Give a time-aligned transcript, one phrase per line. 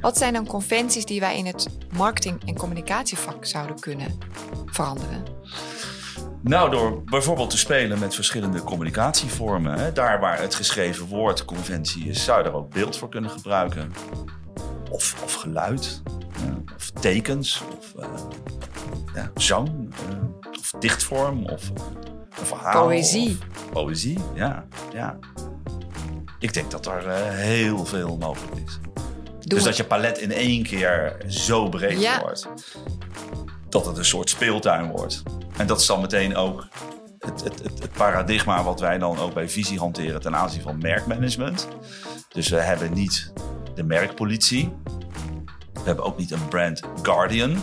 [0.00, 4.18] Wat zijn dan conventies die wij in het marketing- en communicatievak zouden kunnen
[4.66, 5.24] veranderen?
[6.40, 9.78] Nou, door bijvoorbeeld te spelen met verschillende communicatievormen.
[9.78, 9.92] Hè.
[9.92, 13.92] Daar waar het geschreven woord conventie is, zou je er ook beeld voor kunnen gebruiken.
[14.90, 16.02] Of, of geluid,
[16.44, 18.08] uh, of tekens, of uh,
[19.14, 21.68] ja, zang, uh, of dichtvorm, of
[22.38, 22.86] een verhaal.
[22.86, 23.38] Poëzie.
[23.72, 25.18] Poëzie, ja, ja.
[26.38, 28.78] Ik denk dat er heel veel mogelijk is.
[29.48, 32.20] Dus dat je palet in één keer zo breed Ja.
[32.20, 32.48] wordt.
[33.68, 35.22] Dat het een soort speeltuin wordt.
[35.56, 36.68] En dat is dan meteen ook
[37.18, 40.78] het, het, het, het paradigma wat wij dan ook bij visie hanteren ten aanzien van
[40.78, 41.68] merkmanagement.
[42.28, 43.32] Dus we hebben niet
[43.74, 44.72] de merkpolitie.
[45.72, 47.62] We hebben ook niet een brand guardian.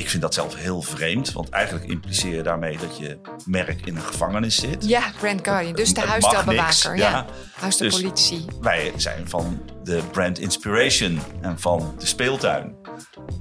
[0.00, 3.96] Ik vind dat zelf heel vreemd, want eigenlijk impliceer je daarmee dat je merk in
[3.96, 4.88] een gevangenis zit.
[4.88, 5.74] Ja, Brand Guardian.
[5.74, 6.94] Dus de niks, Ja.
[6.94, 7.26] ja.
[7.52, 8.44] Huis de Dus-.
[8.60, 12.74] Wij zijn van de brand inspiration en van de speeltuin.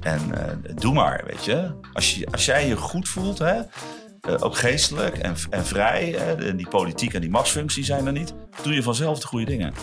[0.01, 1.71] En eh, doe maar, weet je.
[1.93, 2.27] Als, je.
[2.31, 3.61] als jij je goed voelt, hè,
[4.21, 8.11] eh, ook geestelijk en, en vrij, hè, en die politiek en die machtsfunctie zijn er
[8.11, 9.73] niet, doe je vanzelf de goede dingen.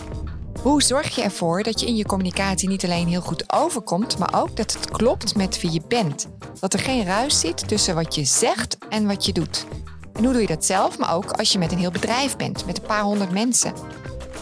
[0.67, 4.33] Hoe zorg je ervoor dat je in je communicatie niet alleen heel goed overkomt, maar
[4.35, 6.27] ook dat het klopt met wie je bent?
[6.59, 9.65] Dat er geen ruis zit tussen wat je zegt en wat je doet.
[10.13, 12.65] En hoe doe je dat zelf, maar ook als je met een heel bedrijf bent,
[12.65, 13.73] met een paar honderd mensen?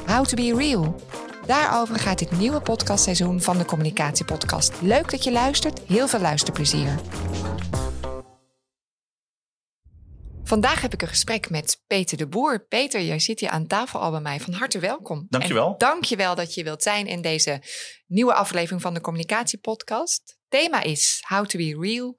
[0.06, 0.96] How to be real.
[1.46, 4.72] Daarover gaat dit nieuwe podcastseizoen van de Communicatiepodcast.
[4.82, 7.00] Leuk dat je luistert, heel veel luisterplezier.
[10.48, 12.66] Vandaag heb ik een gesprek met Peter de Boer.
[12.68, 14.40] Peter, jij zit hier aan tafel al bij mij.
[14.40, 15.26] Van harte welkom.
[15.30, 15.72] Dankjewel.
[15.72, 17.62] En dankjewel dat je wilt zijn in deze
[18.08, 20.38] nieuwe aflevering van de Communicatiepodcast.
[20.48, 22.18] Thema is How to be real.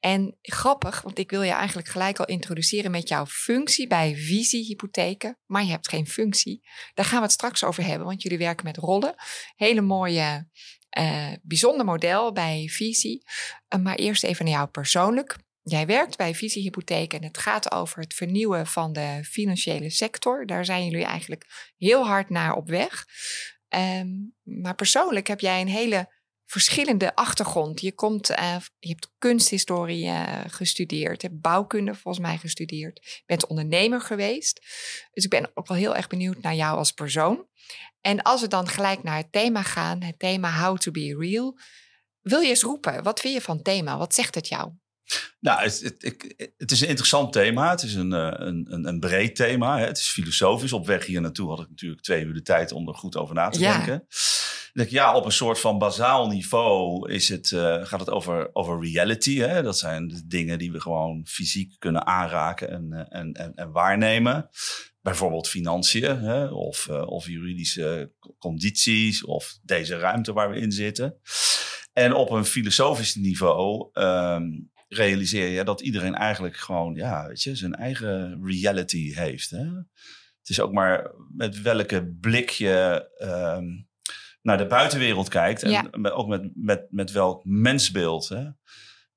[0.00, 4.64] En grappig, want ik wil je eigenlijk gelijk al introduceren met jouw functie bij Visie
[4.64, 5.38] Hypotheken.
[5.46, 6.68] Maar je hebt geen functie.
[6.94, 9.14] Daar gaan we het straks over hebben, want jullie werken met rollen.
[9.56, 10.48] Hele mooie,
[10.88, 13.22] eh, bijzonder model bij Visie.
[13.68, 15.36] Eh, maar eerst even naar jou persoonlijk.
[15.66, 20.46] Jij werkt bij Visie Hypotheek en het gaat over het vernieuwen van de financiële sector.
[20.46, 23.04] Daar zijn jullie eigenlijk heel hard naar op weg.
[23.68, 24.08] Ehm,
[24.42, 26.12] maar persoonlijk heb jij een hele
[26.46, 27.80] verschillende achtergrond.
[27.80, 33.46] Je, komt, eh, je hebt kunsthistorie eh, gestudeerd, hebt bouwkunde volgens mij gestudeerd, je bent
[33.46, 34.60] ondernemer geweest.
[35.12, 37.46] Dus ik ben ook wel heel erg benieuwd naar jou als persoon.
[38.00, 41.58] En als we dan gelijk naar het thema gaan, het thema How to be real.
[42.20, 43.98] Wil je eens roepen, wat vind je van het thema?
[43.98, 44.72] Wat zegt het jou?
[45.40, 45.94] Nou, het,
[46.56, 47.70] het, is een interessant thema.
[47.70, 49.78] Het is een, eh, een, een, breed thema.
[49.78, 50.72] Het is filosofisch.
[50.72, 53.34] Op weg hier naartoe had ik natuurlijk twee uur de tijd om er goed over
[53.34, 53.76] na te Ja.
[53.76, 54.06] denken.
[54.72, 58.50] Ik denk, ja, op een soort van bazaal niveau is het, eh, gaat het over,
[58.52, 59.38] over reality.
[59.38, 59.62] Hè.
[59.62, 63.70] Dat zijn de dingen die we gewoon fysiek kunnen aanraken en, eh, en, en, en
[63.70, 64.48] waarnemen.
[65.00, 71.18] Bijvoorbeeld financiën hè, of, of juridische condities of deze ruimte waar we in zitten.
[71.92, 74.44] En op een filosofisch niveau ehm,
[74.94, 79.50] realiseer je dat iedereen eigenlijk gewoon, ja, weet je, zijn eigen reality heeft.
[79.50, 79.64] Hè?
[80.38, 83.66] Het is ook maar met welke blik je ehm,
[84.42, 85.62] naar de buitenwereld kijkt.
[85.62, 85.90] En Ja.
[86.02, 88.28] ook met, met, met welk mensbeeld.
[88.28, 88.44] Hè?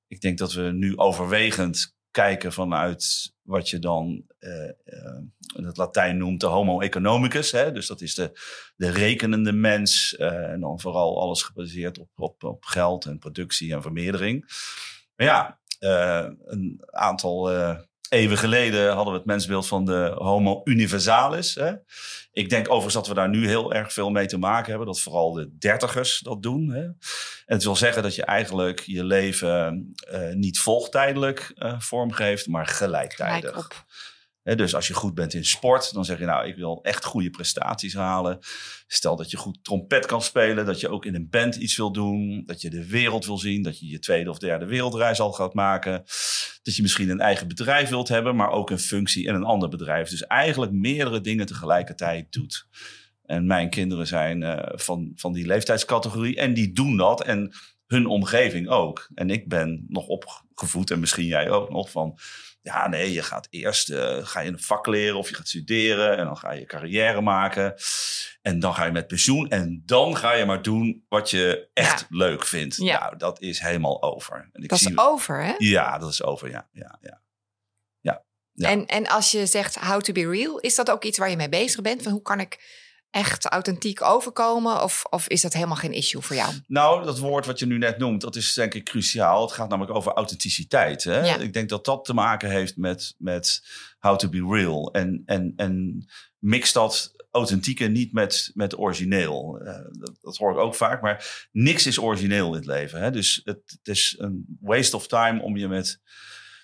[0.08, 4.70] Ik denk dat we nu overwegend kijken vanuit wat je dan eh,
[5.56, 7.52] in het Latijn noemt de homo economicus.
[7.52, 7.72] Hè?
[7.72, 8.32] Dus dat is de,
[8.76, 10.16] de rekenende mens.
[10.16, 14.42] eh, en dan vooral alles gebaseerd op, op, op geld en productie en vermeerdering.
[15.16, 17.78] Maar ja, een aantal eh,
[18.10, 21.56] eeuwen geleden hadden we het mensbeeld van de homo universalis.
[21.56, 21.74] Hè?
[22.32, 24.88] Ik denk overigens dat we daar nu heel erg veel mee te maken hebben.
[24.88, 26.70] Dat vooral de dertigers dat doen.
[26.70, 26.84] Hè?
[26.84, 26.96] En
[27.46, 33.68] het wil zeggen dat je eigenlijk je leven eh, niet volgtijdelijk eh, vormgeeft, maar gelijktijdig.
[34.56, 37.30] Dus als je goed bent in sport, dan zeg je nou, ik wil echt goede
[37.30, 38.40] prestaties halen.
[38.88, 41.92] Stel dat je goed trompet kan spelen, dat je ook in een band iets wil
[41.92, 45.32] doen, dat je de wereld wil zien, dat je je tweede of derde wereldreis al
[45.32, 46.04] gaat maken.
[46.64, 49.70] Dat je misschien een eigen bedrijf wilt hebben, maar ook een functie in een ander
[49.70, 50.10] bedrijf.
[50.10, 52.68] Dus eigenlijk meerdere dingen tegelijkertijd doet.
[53.26, 57.24] En mijn kinderen zijn eh, van, van die leeftijdscategorie en die doen dat.
[57.24, 57.54] En
[57.88, 59.10] hun omgeving ook.
[59.14, 62.20] En ik ben nog opgevoed, en misschien jij ook nog, van
[62.68, 66.18] ja, nee, je gaat eerst eh, ga je een vak leren of je gaat studeren
[66.18, 67.76] en dan ga je carrière maken.
[68.42, 72.06] En dan ga je met pensioen en dan ga je maar doen wat je echt
[72.10, 72.76] leuk vindt.
[72.76, 73.00] Ja.
[73.00, 74.50] Nou, dat is helemaal over.
[74.54, 75.54] En ik Dat zie, is over, hè?
[75.58, 76.68] Ja, dat is over, ja.
[76.72, 77.22] ja, ja.
[78.58, 78.70] Ja.
[78.70, 81.36] En, en als je zegt how to be real, is dat ook iets waar je
[81.36, 82.04] mee bezig bent?
[82.04, 82.60] Van hoe kan ik
[83.18, 84.84] echt authentiek overkomen?
[84.84, 86.54] Of, of is dat helemaal geen issue voor jou?
[86.68, 89.42] Nou, dat woord wat je nu net noemt, dat is denk ik cruciaal.
[89.42, 91.04] Het gaat namelijk over authenticiteit.
[91.04, 91.20] Hè?
[91.20, 91.38] Ja.
[91.38, 93.68] Ik denk dat dat te maken heeft met, met
[94.00, 94.94] how to be real.
[94.94, 96.06] En, en, en
[96.40, 99.60] mix dat authentieke niet met, met origineel.
[99.60, 103.02] Eh, dat, dat, hoor ik ook vaak, maar niks is origineel in het leven.
[103.02, 103.12] Hè?
[103.12, 106.02] Dus het, het, is een waste of time om je met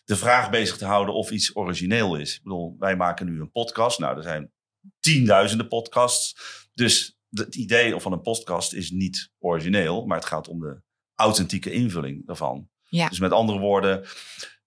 [0.06, 2.36] de vraag bezig te houden of iets origineel is.
[2.36, 4.00] Ik bedoel, wij maken nu een podcast.
[4.00, 4.52] Nou, er zijn
[5.00, 6.36] tienduizenden podcasts.
[6.74, 10.82] Dus het idee van een podcast is niet origineel, maar het gaat om de
[11.16, 12.70] authentieke invulling daarvan.
[12.84, 13.10] Ja.
[13.10, 14.06] Dus met andere woorden,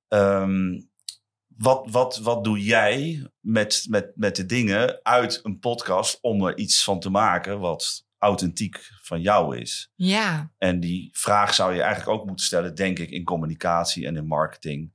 [0.09, 0.81] ehm,
[1.57, 6.59] wat, wat, wat doe jij met, met, met de dingen uit een podcast om er
[6.59, 9.91] iets van te maken wat authentiek van jou is?
[9.95, 10.53] Ja.
[10.59, 14.27] En die vraag zou je eigenlijk ook moeten stellen, denk ik, in communicatie en in
[14.27, 14.93] marketing.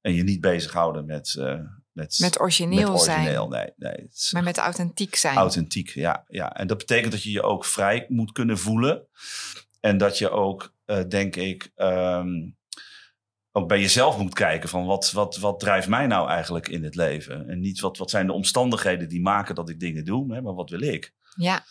[0.00, 1.60] En je niet bezighouden met, uh,
[1.92, 3.48] met, met origineel, met origineel.
[3.48, 4.08] Nee, nee.
[4.30, 5.36] Maar met authentiek zijn.
[5.36, 6.54] Authentiek, ja, ja.
[6.54, 9.06] En dat betekent dat je je ook vrij moet kunnen voelen.
[9.80, 12.56] En dat je ook, uh, denk ik, um,
[13.52, 16.94] ook bij jezelf moet kijken van wat, wat, wat drijft mij nou eigenlijk in het
[16.94, 17.48] leven?
[17.48, 20.54] En niet wat, wat zijn de omstandigheden die maken dat ik dingen doe, hè, maar
[20.54, 21.14] wat wil ik?
[21.34, 21.64] Ja.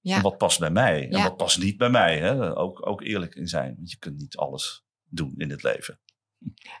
[0.00, 0.16] ja.
[0.16, 2.18] En wat past bij mij en wat past niet bij mij?
[2.18, 2.56] Hè?
[2.56, 6.00] Ook, ook eerlijk in zijn, want je kunt niet alles doen in het leven.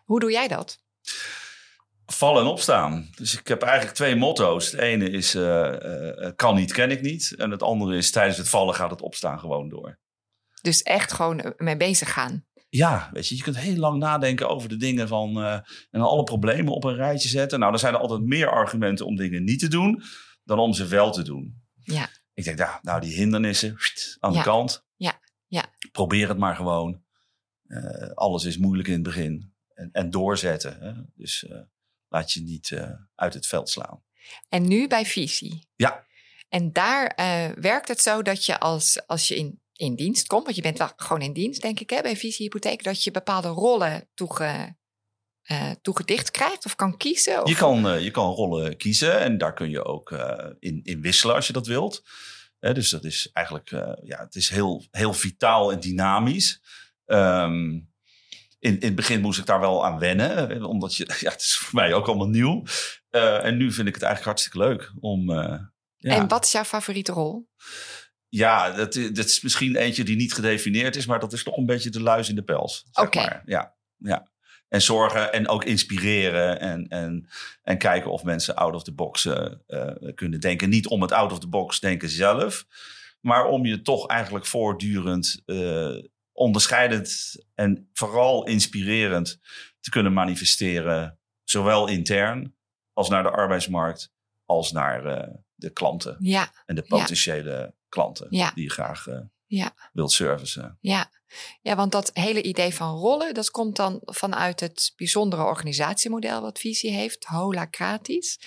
[0.04, 0.82] Hoe doe jij dat?
[2.06, 3.08] Vallen en opstaan.
[3.14, 4.70] Dus ik heb eigenlijk twee motto's.
[4.70, 7.34] Het ene is uh, uh, kan niet, ken ik niet.
[7.36, 9.98] En het andere is tijdens het vallen gaat het opstaan gewoon door.
[10.62, 12.46] Dus echt gewoon mee bezig gaan.
[12.68, 15.58] Ja, weet je, je kunt heel lang nadenken over de dingen van uh,
[15.90, 17.58] en alle problemen op een rijtje zetten.
[17.58, 20.02] Nou, dan zijn er altijd meer argumenten om dingen niet te doen
[20.44, 21.62] dan om ze wel te doen.
[21.82, 22.08] Ja.
[22.34, 23.76] Ik denk, nou, nou die hindernissen
[24.18, 24.42] aan de ja.
[24.42, 24.84] kant.
[24.96, 25.64] Ja, ja.
[25.92, 27.04] Probeer het maar gewoon.
[28.14, 29.54] Alles is moeilijk in het begin.
[29.74, 30.78] En, en doorzetten.
[30.80, 30.92] Hè?
[31.14, 31.46] Dus
[32.08, 34.02] laat je niet uh, uit het veld slaan.
[34.48, 35.68] En nu bij Visie.
[35.76, 36.06] Ja.
[36.48, 37.12] En daar
[37.60, 40.44] werkt het zo dat je als, als je in in dienst komt.
[40.44, 42.82] Want je bent wel gewoon in dienst, denk ik, hè, bij Visie Hypotheek.
[42.82, 44.76] Dat je bepaalde rollen toege,
[45.46, 47.42] uh, toegedicht krijgt of kan kiezen.
[47.42, 47.48] Of...
[47.48, 50.10] Je, kan, je kan rollen kiezen en daar kun je ook
[50.58, 52.02] in, in wisselen als je dat wilt.
[52.58, 53.70] dus dat is eigenlijk
[54.02, 56.60] ja, het is heel, heel vitaal en dynamisch.
[57.06, 57.94] Um,
[58.58, 61.56] in, in het begin moest ik daar wel aan wennen, omdat je, ja, het is
[61.56, 62.64] voor mij ook allemaal nieuw.
[63.10, 65.30] en nu vind ik het eigenlijk hartstikke leuk om.
[65.96, 66.14] Ja.
[66.14, 67.48] En wat is jouw favoriete rol?
[68.28, 71.66] Ja, dat, dat, is misschien eentje die niet gedefinieerd is, maar dat is toch een
[71.66, 72.86] beetje de luis in de pels.
[72.92, 73.06] Oké.
[73.06, 73.42] Okay.
[73.44, 74.30] Ja, ja.
[74.68, 77.28] En zorgen en ook inspireren en, en,
[77.62, 80.68] en kijken of mensen out of the box uh, uh, kunnen denken.
[80.68, 82.66] Niet om het out of the box denken zelf,
[83.20, 86.02] maar om je toch eigenlijk voortdurend uh,
[86.36, 89.40] onderscheidend en vooral inspirerend
[89.80, 91.18] te kunnen manifesteren.
[91.44, 92.54] Zowel intern
[92.92, 94.12] als naar de arbeidsmarkt,
[94.44, 95.02] als naar
[95.54, 96.52] de klanten ja.
[96.66, 98.50] en de potentiële ja klanten ja.
[98.54, 99.74] die je graag uh, ja.
[99.92, 100.78] wilt servicen.
[100.80, 101.10] Ja.
[101.62, 106.58] ja, want dat hele idee van rollen, dat komt dan vanuit het bijzondere organisatiemodel wat
[106.58, 108.40] Visie heeft, holacratisch.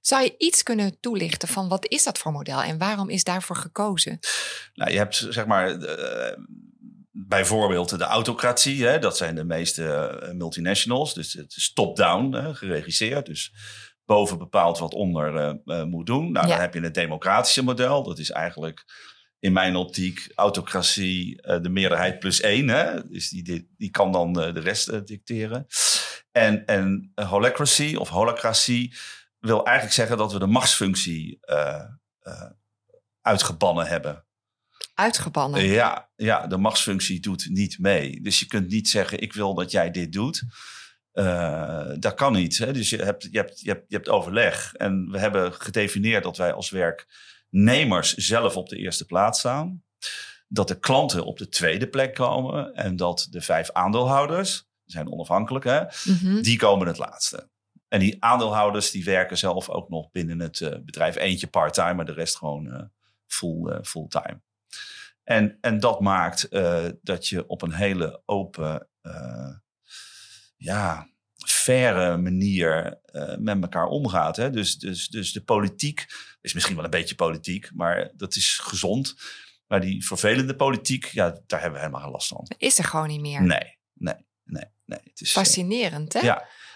[0.00, 3.56] Zou je iets kunnen toelichten van wat is dat voor model en waarom is daarvoor
[3.56, 4.18] gekozen?
[4.74, 6.44] Nou, je hebt zeg maar uh,
[7.18, 13.26] bijvoorbeeld de autocratie, hè, dat zijn de meeste uh, multinationals, dus het is top-down geregisseerd,
[13.26, 13.52] dus
[14.04, 16.32] boven bepaalt wat onder uh, uh, moet doen.
[16.32, 16.52] Nou, Ja.
[16.52, 18.02] dan heb je het democratische model.
[18.02, 18.84] Dat is eigenlijk
[19.38, 22.68] in mijn optiek autocratie, uh, de meerderheid plus één.
[22.68, 23.08] Hè?
[23.08, 25.66] Dus die, die, die kan dan de rest dicteren.
[26.32, 28.94] En, en holacracy of holacratie
[29.38, 31.38] wil eigenlijk zeggen dat we de machtsfunctie
[33.20, 34.25] uitgebannen hebben.
[34.96, 35.64] Uitgebannen?
[35.64, 38.20] Ja, ja, de machtsfunctie doet niet mee.
[38.20, 40.42] Dus je kunt niet zeggen, ik wil dat jij dit doet.
[41.12, 42.58] Uh, dat kan niet.
[42.58, 42.72] Hè?
[42.72, 44.74] Dus je hebt, je, hebt, je, hebt, je hebt overleg.
[44.74, 49.82] En we hebben gedefinieerd dat wij als werknemers zelf op de eerste plaats staan.
[50.48, 52.74] Dat de klanten op de tweede plek komen.
[52.74, 56.42] En dat de vijf aandeelhouders, die zijn onafhankelijk, hè, mm -hmm.
[56.42, 57.50] die komen het laatste.
[57.88, 61.16] En die aandeelhouders die werken zelf ook nog binnen het uh, bedrijf.
[61.16, 62.80] Eentje part-time, maar de rest gewoon uh,
[63.26, 64.40] full, fulltime.
[65.24, 66.48] En, en dat maakt
[67.02, 68.88] dat je op een hele open
[70.56, 71.08] ja,
[71.46, 74.36] faire manier uh, met elkaar omgaat.
[74.36, 74.50] Hè?
[74.50, 76.06] Dus, dus, dus de politiek
[76.40, 79.14] is misschien wel een beetje politiek, maar dat is gezond.
[79.66, 82.46] Maar die vervelende politiek, ja, daar hebben we helemaal geen last van.
[82.58, 83.42] Is er gewoon niet meer.
[83.42, 84.64] Nee, nee, nee.
[84.84, 85.00] nee.
[85.02, 86.26] Het is, Fascinerend, uh, hè?
[86.26, 86.34] Ja,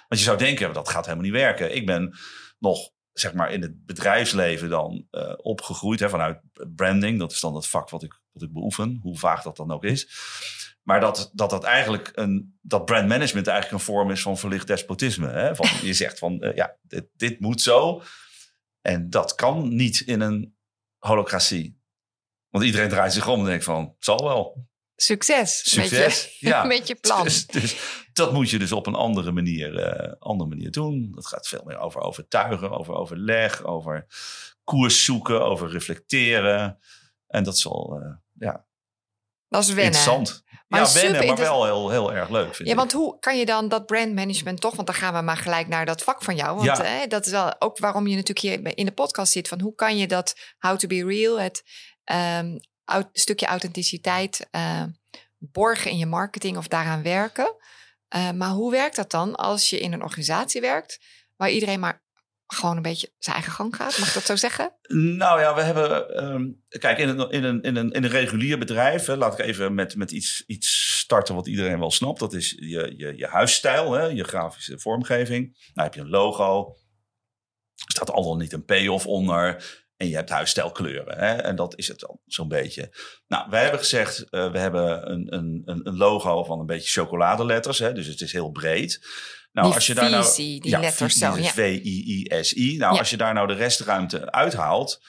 [0.09, 1.75] want je zou denken, dat gaat helemaal niet werken.
[1.75, 2.19] Ik ben
[2.59, 6.40] nog zeg maar in het bedrijfsleven dan uh, opgegroeid hè, vanuit
[6.75, 7.19] branding.
[7.19, 9.85] Dat is dan het vak wat ik, wat ik beoefen, hoe vaag dat dan ook
[9.85, 10.09] is.
[10.83, 15.29] Maar dat dat, dat eigenlijk een, dat brandmanagement eigenlijk een vorm is van verlicht despotisme.
[15.29, 15.57] Hè?
[15.57, 18.02] Van, je zegt van uh, ja, dit, dit moet zo.
[18.81, 20.57] En dat kan niet in een
[20.99, 21.79] holocratie.
[22.49, 24.69] Want iedereen draait zich om en denkt van, het zal wel.
[24.97, 25.71] Succes.
[25.71, 26.64] Succes, met je, ja.
[26.75, 27.25] met je plan.
[27.25, 27.76] Dus, dus
[28.25, 31.12] Dat moet je dus op een andere manier, eh, andere manier doen.
[31.15, 34.07] Dat gaat veel meer over overtuigen, over overleg, over
[34.65, 36.79] koers zoeken, over reflecteren.
[37.27, 38.65] En dat is al uh, ja,
[39.49, 39.85] dat is wennen.
[39.85, 40.43] interessant.
[40.69, 42.79] Maar ja, super wennen, maar wel heel, heel erg leuk, vind Ja, ik.
[42.81, 45.87] want hoe kan je dan dat brandmanagement toch, want dan gaan we maar gelijk naar
[45.87, 46.55] dat vak van jou.
[46.55, 46.83] Want Ja.
[46.85, 49.49] hè, dat is wel ook waarom je natuurlijk hier in de podcast zit.
[49.49, 51.62] Van hoe kan je dat how to be real, het
[52.05, 52.59] ehm,
[53.12, 54.83] stukje authenticiteit eh,
[55.39, 57.55] borgen in je marketing of daaraan werken.
[58.11, 61.00] Eh, maar hoe werkt dat dan als je in een organisatie werkt
[61.37, 62.02] waar iedereen maar
[62.47, 63.99] gewoon een beetje zijn eigen gang gaat?
[63.99, 64.73] Mag ik dat zo zeggen?
[64.88, 66.14] Nou ja, we hebben.
[66.14, 69.07] ehm, kijk, in een, in, een, in, een, in een regulier bedrijf.
[69.07, 72.19] Hè, laat ik even met, met iets, iets starten wat iedereen wel snapt.
[72.19, 75.71] Dat is je, je, je huisstijl, hè, je grafische vormgeving.
[75.75, 76.76] Nou heb je een logo.
[77.75, 79.64] Er staat al dan niet een payoff onder.
[80.00, 81.19] En je hebt huisstijlkleuren.
[81.19, 82.95] Hè, en dat is het dan zo'n beetje.
[83.28, 84.28] Nou, wij hebben gezegd.
[84.30, 87.78] eh, we hebben een, een, een logo van een beetje chocoladeletters.
[87.78, 89.07] Hè, dus het is heel breed.
[89.52, 90.25] Nou, die als je daar nou.
[90.25, 91.37] visie, die letters die zo.
[91.37, 91.49] Ja.
[91.50, 92.76] V-I-I-S-I.
[92.76, 92.99] Nou, Ja.
[92.99, 95.02] als je daar nou de restruimte uithaalt,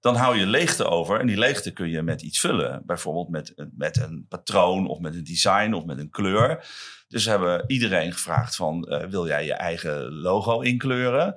[0.00, 1.20] dan hou je leegte over.
[1.20, 2.82] En die leegte kun je met iets vullen.
[2.86, 6.66] Bijvoorbeeld met, een- met een patroon of met een design of met een kleur.
[7.08, 11.34] Dus we hebben iedereen gevraagd van, eh, wil jij je eigen logo inkleuren?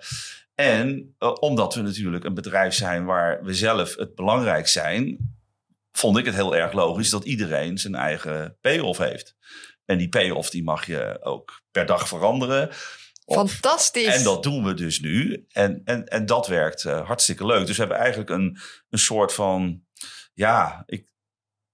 [0.59, 5.17] En eh, omdat we natuurlijk een bedrijf zijn waar we zelf het belangrijk zijn,
[5.91, 9.35] vond ik het heel erg logisch dat iedereen zijn eigen payoff heeft.
[9.85, 12.69] En die payoff die mag je ook per dag veranderen.
[13.25, 14.15] Of- Fantastisch.
[14.15, 15.45] en dat doen we dus nu.
[15.51, 17.65] En, en, en dat werkt eh, hartstikke leuk.
[17.65, 18.57] Dus we hebben eigenlijk een,
[18.89, 19.81] een soort van.
[20.33, 21.07] Ja, ik,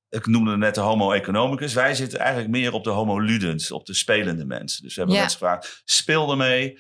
[0.10, 1.74] ik noemde het net de homo economicus.
[1.74, 4.84] Wij zitten eigenlijk meer op de homo ludens, op de spelende mensen.
[4.84, 5.22] Dus we hebben Ja.
[5.22, 6.80] mensen gevraagd, speel ermee.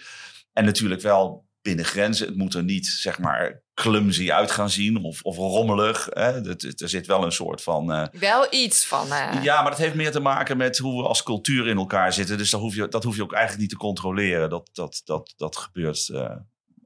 [0.53, 2.27] En natuurlijk wel binnen grenzen.
[2.27, 6.05] Het moet er niet, zeg maar, clumsy uit gaan zien of, of rommelig.
[6.09, 6.45] Hè.
[6.81, 7.91] Er zit wel een soort van...
[7.91, 9.11] eh, Wel iets van.
[9.11, 12.13] eh, ja, maar dat heeft meer te maken met hoe we als cultuur in elkaar
[12.13, 12.37] zitten.
[12.37, 14.49] Dus dat hoef je, dat hoef je ook eigenlijk niet te controleren.
[14.49, 16.35] Dat, dat, dat, dat gebeurt eh,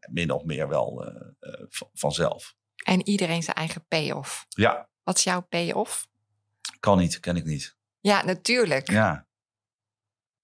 [0.10, 1.14] min of meer wel
[1.70, 2.56] van- vanzelf.
[2.84, 4.46] En iedereen zijn eigen payoff.
[4.50, 6.08] Ja, Wat is jouw payoff?
[6.80, 7.76] kan niet, ken ik niet.
[8.00, 8.92] Ja, natuurlijk.
[8.92, 9.28] Ja.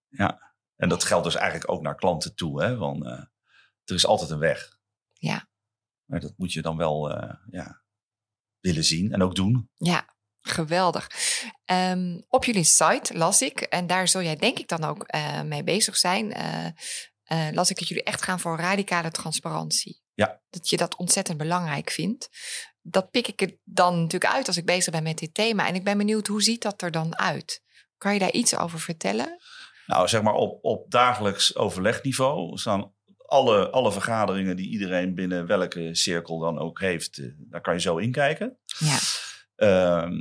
[0.09, 0.53] Ja.
[0.75, 2.63] En dat geldt dus eigenlijk ook naar klanten toe.
[2.63, 2.77] Hè?
[2.77, 3.21] Want eh,
[3.85, 4.77] er is altijd een weg.
[5.13, 5.47] Ja.
[6.05, 7.81] Maar dat moet je dan wel eh, ja,
[8.59, 9.69] willen zien en ook doen.
[9.73, 11.09] Ja, geweldig.
[11.65, 15.41] Ehm, op jullie site las ik, en daar zul jij denk ik dan ook eh,
[15.41, 20.01] mee bezig zijn, eh, las ik dat jullie echt gaan voor radicale transparantie.
[20.13, 20.41] Ja.
[20.49, 22.29] Dat je dat ontzettend belangrijk vindt.
[22.81, 25.67] Dat pik ik er dan natuurlijk uit als ik bezig ben met dit thema.
[25.67, 27.63] En ik ben benieuwd, hoe ziet dat er dan uit?
[27.97, 29.37] Kan je daar iets over vertellen?
[29.85, 32.93] Nou, zeg maar op, op dagelijks overlegniveau staan
[33.33, 37.79] alle, alle vergaderingen die iedereen binnen welke cirkel dan ook heeft, eh, daar kan je
[37.79, 38.57] zo in kijken.
[38.65, 38.97] Ja.
[39.55, 40.13] Ehm,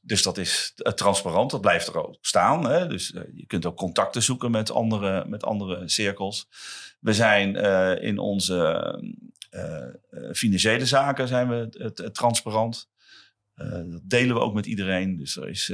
[0.00, 2.66] dus dat is eh, transparant, dat blijft er ook staan.
[2.66, 2.86] Hè?
[2.86, 6.48] Dus eh, je kunt ook contacten zoeken met andere, met andere cirkels.
[7.00, 7.56] We zijn
[8.00, 9.02] in onze
[10.32, 12.88] financiële zaken zijn we transparant.
[13.54, 15.16] Dat delen we ook met iedereen.
[15.16, 15.72] Dus er is,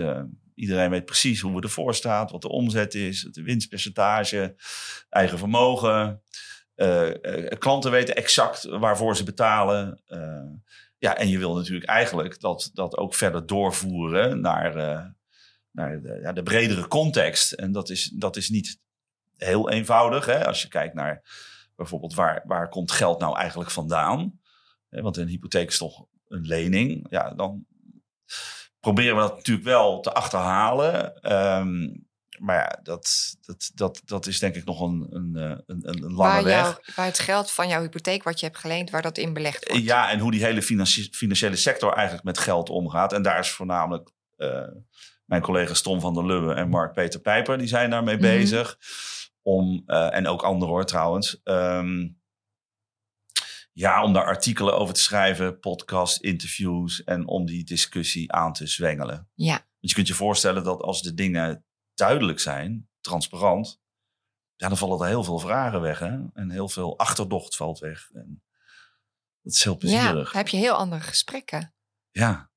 [0.55, 4.55] iedereen weet precies hoe we ervoor staan, wat de omzet is, de winstpercentage,
[5.09, 6.23] eigen vermogen.
[6.81, 10.01] Eh, eh, klanten weten exact waarvoor ze betalen.
[10.07, 10.51] Eh,
[10.99, 14.73] ja, en je wil natuurlijk eigenlijk dat, dat ook verder doorvoeren naar,
[15.73, 17.53] de, ja, de bredere context.
[17.53, 18.81] En dat is, dat is niet
[19.37, 20.27] heel eenvoudig.
[20.27, 20.47] Hè?
[20.47, 21.23] Als je kijkt naar
[21.77, 24.41] bijvoorbeeld waar, waar komt geld nou eigenlijk vandaan.
[24.89, 27.07] Want een hypotheek is toch een lening.
[27.11, 27.67] Ja, dan
[28.81, 31.23] proberen we dat natuurlijk wel te achterhalen.
[31.23, 31.89] Ehm,
[32.41, 36.01] maar ja, dat, dat, dat, dat is denk ik nog een, een, eh, een, een
[36.13, 36.95] lange Waar, weg.
[36.97, 39.83] waar het geld van jouw hypotheek wat je hebt geleend, waar dat in belegd wordt.
[39.85, 43.13] Ja, en hoe die hele financi- financiële sector eigenlijk met geld omgaat.
[43.13, 44.63] En daar is voornamelijk eh,
[45.25, 48.23] mijn collega's Tom van der Lubbe en Mark-Peter Pijper, die zijn daarmee Mhm.
[48.25, 48.79] bezig.
[49.43, 51.41] Om, eh, en ook anderen hoor trouwens.
[51.45, 52.09] ehm,
[53.73, 58.67] ja, om daar artikelen over te schrijven, podcast, interviews en om die discussie aan te
[58.67, 59.29] zwengelen.
[59.35, 59.53] Ja.
[59.53, 63.81] Want je kunt je voorstellen dat als de dingen duidelijk zijn, transparant,
[64.61, 65.99] ja, dan vallen er heel veel vragen weg.
[65.99, 66.19] Hè?
[66.33, 68.11] En heel veel achterdocht valt weg.
[68.13, 68.43] En
[69.43, 70.31] dat is heel ja, plezierig.
[70.31, 71.75] dan heb je heel andere gesprekken.
[72.11, 72.51] Ja,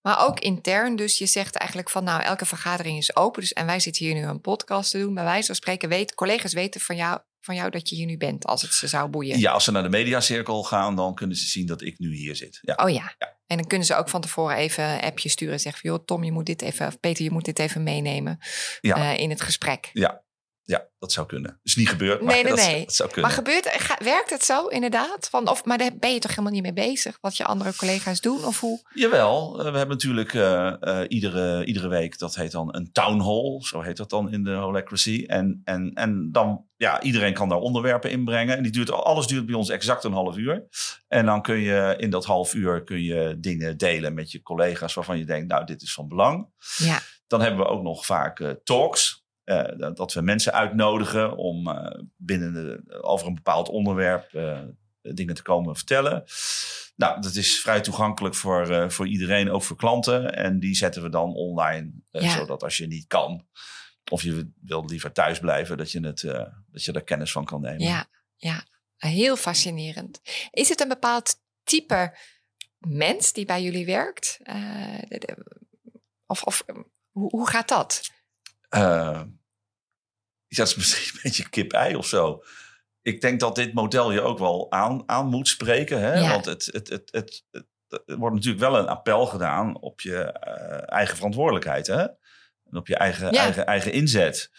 [0.00, 3.40] Maar ook intern, dus je zegt eigenlijk van nou, elke vergadering is open.
[3.40, 5.14] Dus, en wij zitten hier nu een podcast te doen.
[5.14, 8.16] Bij wijze van spreken, weet, collega's weten van jou, van jou dat je hier nu
[8.16, 9.38] bent, als het ze zou boeien.
[9.38, 12.36] ja, als ze naar de mediacirkel gaan, dan kunnen ze zien dat ik nu hier
[12.36, 12.58] zit.
[12.62, 13.14] Ja, Oh ja.
[13.46, 16.04] En dan kunnen ze ook van tevoren even een appje sturen en zeggen van joh,
[16.04, 18.38] Tom, je moet dit even, of Peter, je moet dit even meenemen
[18.80, 18.96] Ja.
[19.14, 19.90] eh, in het gesprek.
[19.92, 20.24] Ja.
[20.66, 21.60] Ja, dat zou kunnen.
[21.62, 22.84] Is niet gebeurd, maar Nee, nee, dat, nee.
[22.84, 23.30] dat zou kunnen.
[23.30, 25.28] Maar gebeurt, ga- werkt het zo inderdaad?
[25.30, 27.18] Van, of, maar daar ben je toch helemaal niet mee bezig?
[27.20, 28.44] Wat je andere collega's doen?
[28.44, 28.80] Of hoe?
[28.94, 33.20] Jawel, eh, we hebben natuurlijk eh, eh, iedere, iedere week, dat heet dan een town
[33.20, 35.24] hall, zo heet dat dan in de Holacracy.
[35.26, 38.56] En, en, en dan, ja, iedereen kan daar onderwerpen inbrengen.
[38.56, 40.64] En die duurt, alles duurt bij ons exact een half uur.
[41.08, 44.94] En dan kun je in dat half uur kun je dingen delen met je collega's
[44.94, 46.48] waarvan je denkt, nou, dit is van belang.
[46.76, 49.24] Ja, Dan hebben we ook nog vaak talks.
[49.46, 54.60] Eh, dat- we mensen uitnodigen om eh, binnen de, over een bepaald onderwerp eh,
[55.02, 56.24] dingen te komen vertellen.
[56.96, 60.34] Nou, dat is vrij toegankelijk voor, voor iedereen, ook voor klanten.
[60.34, 62.30] En die zetten we dan online, Ja.
[62.36, 63.46] zodat als je niet kan,
[64.10, 66.20] of je wilt liever thuis blijven, dat je, het,
[66.70, 67.80] dat je er kennis van kan nemen.
[67.86, 68.64] ja, ja.
[68.96, 70.20] Heel fascinerend.
[70.50, 71.34] Is het een bepaald
[71.64, 72.16] type
[72.78, 74.38] mens die bij jullie werkt?
[74.42, 75.64] De- de-
[76.26, 76.64] of of
[77.10, 78.10] hoe, hoe gaat dat?
[78.68, 79.26] Ja,
[80.48, 82.42] dat is misschien een beetje kip-ei of zo.
[83.02, 86.00] Ik denk dat dit model je ook wel aan, aan moet spreken.
[86.00, 86.14] Hè?
[86.14, 86.30] Ja.
[86.30, 87.44] Want het, het, het, het,
[88.06, 91.86] er wordt natuurlijk wel een appel gedaan op je eh, eigen verantwoordelijkheid.
[91.86, 92.02] Hè?
[92.70, 93.40] En op je eigen, Ja.
[93.40, 94.50] eigen, eigen inzet.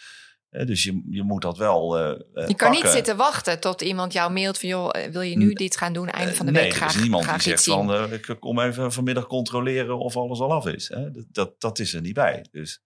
[0.50, 4.32] Dus je, je moet dat wel eh, Je kan niet zitten wachten tot iemand jou
[4.32, 4.68] mailt van...
[4.68, 6.08] joh, wil je nu dit gaan doen?
[6.08, 8.12] Einde van de nee, week er graag, is niemand graag die zegt van...
[8.12, 10.88] ik kom even vanmiddag controleren of alles al af is.
[10.88, 11.10] Hè?
[11.10, 12.46] Dat, dat, dat is er niet bij.
[12.50, 12.82] Dus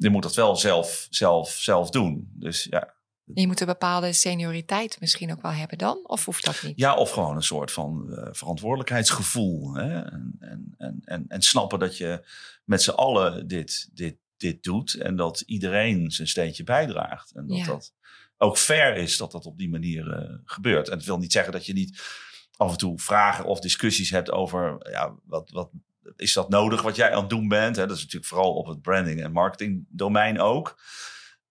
[0.00, 2.30] je moet dat wel zelf, zelf, zelf doen.
[2.32, 2.94] Dus ja,
[3.34, 6.00] Je moet een bepaalde senioriteit misschien ook wel hebben dan?
[6.02, 6.78] Of hoeft dat niet?
[6.78, 9.74] Ja, of gewoon een soort van eh, verantwoordelijkheidsgevoel.
[9.74, 10.00] Hè?
[10.00, 12.26] En, en, en, en, en snappen dat je
[12.64, 14.94] met z'n allen dit, dit, dit doet.
[14.94, 17.32] En dat iedereen zijn steentje bijdraagt.
[17.32, 17.64] En dat Ja.
[17.66, 17.92] dat
[18.38, 20.88] ook fair is dat dat op die manier eh, gebeurt.
[20.88, 22.00] En dat wil niet zeggen dat je niet
[22.56, 24.90] af en toe vragen of discussies hebt over...
[24.90, 25.70] Ja, wat, wat,
[26.16, 27.76] is dat nodig wat jij aan het doen bent?
[27.76, 27.86] Hè?
[27.86, 30.78] Dat is natuurlijk vooral op het branding- en marketing domein ook.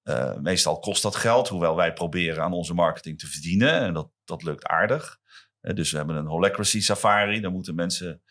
[0.03, 3.73] Eh, meestal kost dat geld, hoewel wij proberen aan onze marketing te verdienen.
[3.73, 5.19] En dat, dat lukt aardig.
[5.61, 8.21] Eh, dus we hebben een Holacracy Safari, daar moeten mensen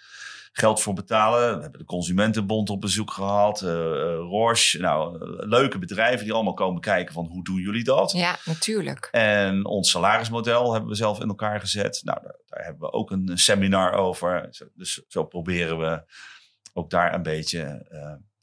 [0.52, 1.56] geld voor betalen.
[1.56, 4.78] We hebben de Consumentenbond op bezoek gehad, eh eh, Roche.
[4.78, 8.12] Nou, eh, leuke bedrijven die allemaal komen kijken van hoe doen jullie dat?
[8.12, 9.08] Ja, natuurlijk.
[9.10, 12.00] En ons salarismodel hebben we zelf in elkaar gezet.
[12.04, 14.48] Nou, daar, daar hebben we ook een seminar over.
[14.74, 16.02] Dus zo proberen we
[16.72, 17.86] ook daar een beetje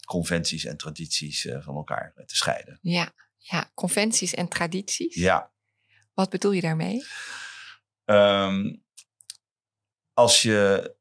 [0.05, 2.79] conventies en tradities van elkaar te scheiden.
[2.81, 5.15] Ja, ja, conventies en tradities.
[5.15, 5.51] Ja,
[6.13, 7.05] Wat bedoel je daarmee?
[8.05, 8.75] Ehm,
[10.13, 10.94] als je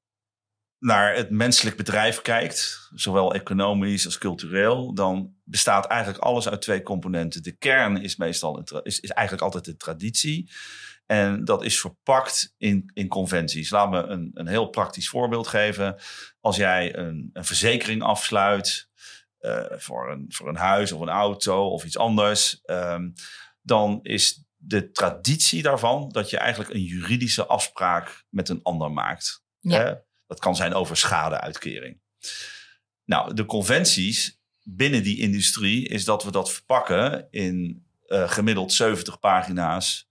[0.85, 6.83] naar het menselijk bedrijf kijkt, zowel economisch als cultureel, dan bestaat eigenlijk alles uit twee
[6.83, 7.43] componenten.
[7.43, 10.51] De kern is meestal is, is eigenlijk altijd de traditie.
[11.07, 13.71] En dat is verpakt in, in conventies.
[13.71, 15.97] Laat me een, een heel praktisch voorbeeld geven.
[16.41, 18.89] Als jij een, een verzekering afsluit
[19.39, 23.11] eh, voor, een, voor een huis of een auto of iets anders, ehm,
[23.63, 29.43] dan is de traditie daarvan dat je eigenlijk een juridische afspraak met een ander maakt.
[29.61, 30.04] Ja.
[30.27, 32.01] Dat kan zijn over schadeuitkering.
[33.05, 39.19] Nou, de conventies binnen die industrie is dat we dat verpakken in eh, gemiddeld 70
[39.19, 40.09] pagina's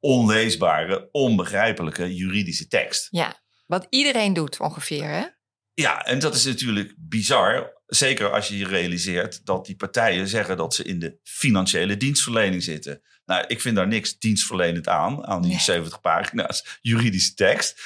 [0.00, 3.08] onleesbare, onbegrijpelijke juridische tekst.
[3.10, 5.26] Ja, wat iedereen doet ongeveer, hè?
[5.74, 7.81] Ja, en dat is natuurlijk bizar.
[7.94, 12.62] Zeker als je je realiseert dat die partijen zeggen dat ze in de financiële dienstverlening
[12.62, 13.02] zitten.
[13.24, 15.60] Nou, ik vind daar niks dienstverlenend aan, aan die Nee.
[15.60, 17.80] 70 pagina's juridische tekst.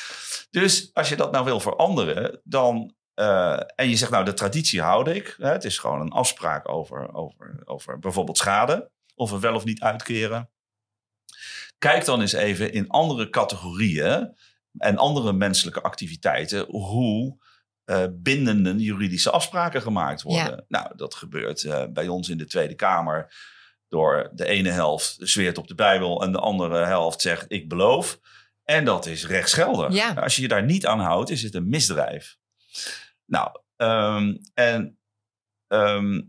[0.51, 2.95] Dus als je dat nou wil veranderen, dan.
[3.15, 5.35] eh, en je zegt, nou, de traditie houd ik.
[5.39, 8.91] Hè, het is gewoon een afspraak over, over, over bijvoorbeeld schade.
[9.15, 10.51] Of we wel of niet uitkeren.
[11.79, 14.37] Kijk dan eens even in andere categorieën
[14.79, 17.45] en andere menselijke activiteiten hoe
[17.87, 20.65] eh, bindende juridische afspraken gemaakt worden.
[20.69, 23.35] Nou, dat gebeurt eh, bij ons in de Tweede Kamer
[23.89, 28.19] door de ene helft zweert op de Bijbel en de andere helft zegt ik beloof.
[28.65, 29.93] En dat is rechtsgeldig.
[29.93, 30.13] Ja.
[30.13, 32.37] Als je je daar niet aan houdt, is het een misdrijf.
[33.27, 34.99] Nou, ehm, en
[35.69, 36.21] ehm,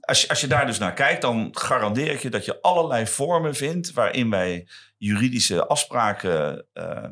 [0.00, 3.06] als, je, als je daar dus naar kijkt, dan garandeer ik je dat je allerlei
[3.06, 7.04] vormen vindt waarin wij juridische afspraken eh,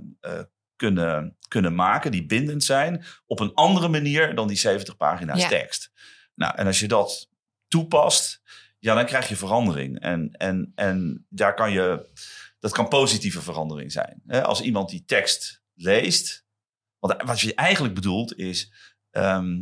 [0.77, 5.49] kunnen, kunnen maken die bindend zijn op een andere manier dan die 70 pagina's Ja.
[5.49, 5.91] tekst.
[6.35, 7.29] Nou, en als je dat
[7.69, 8.41] toepast,
[8.79, 10.01] ja, dan krijg je verandering.
[10.01, 12.11] En, en, en daar kan je,
[12.59, 14.23] dat kan positieve verandering zijn.
[14.27, 16.45] Als iemand die tekst leest,
[16.99, 18.73] want wat je eigenlijk bedoelt is
[19.11, 19.61] ehm,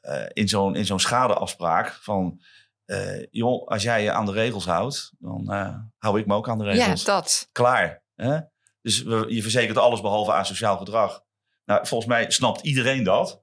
[0.00, 2.40] eh, in zo'n in zo'n schadeafspraak van,
[2.84, 6.48] eh, joh, als jij je aan de regels houdt, dan eh, hou ik me ook
[6.48, 7.04] aan de Ja, regels.
[7.04, 7.48] dat.
[7.52, 8.02] Klaar.
[8.14, 8.38] Hè?
[8.84, 11.24] Dus we, je verzekert alles behalve asociaal gedrag.
[11.64, 13.42] Nou, volgens mij snapt iedereen dat.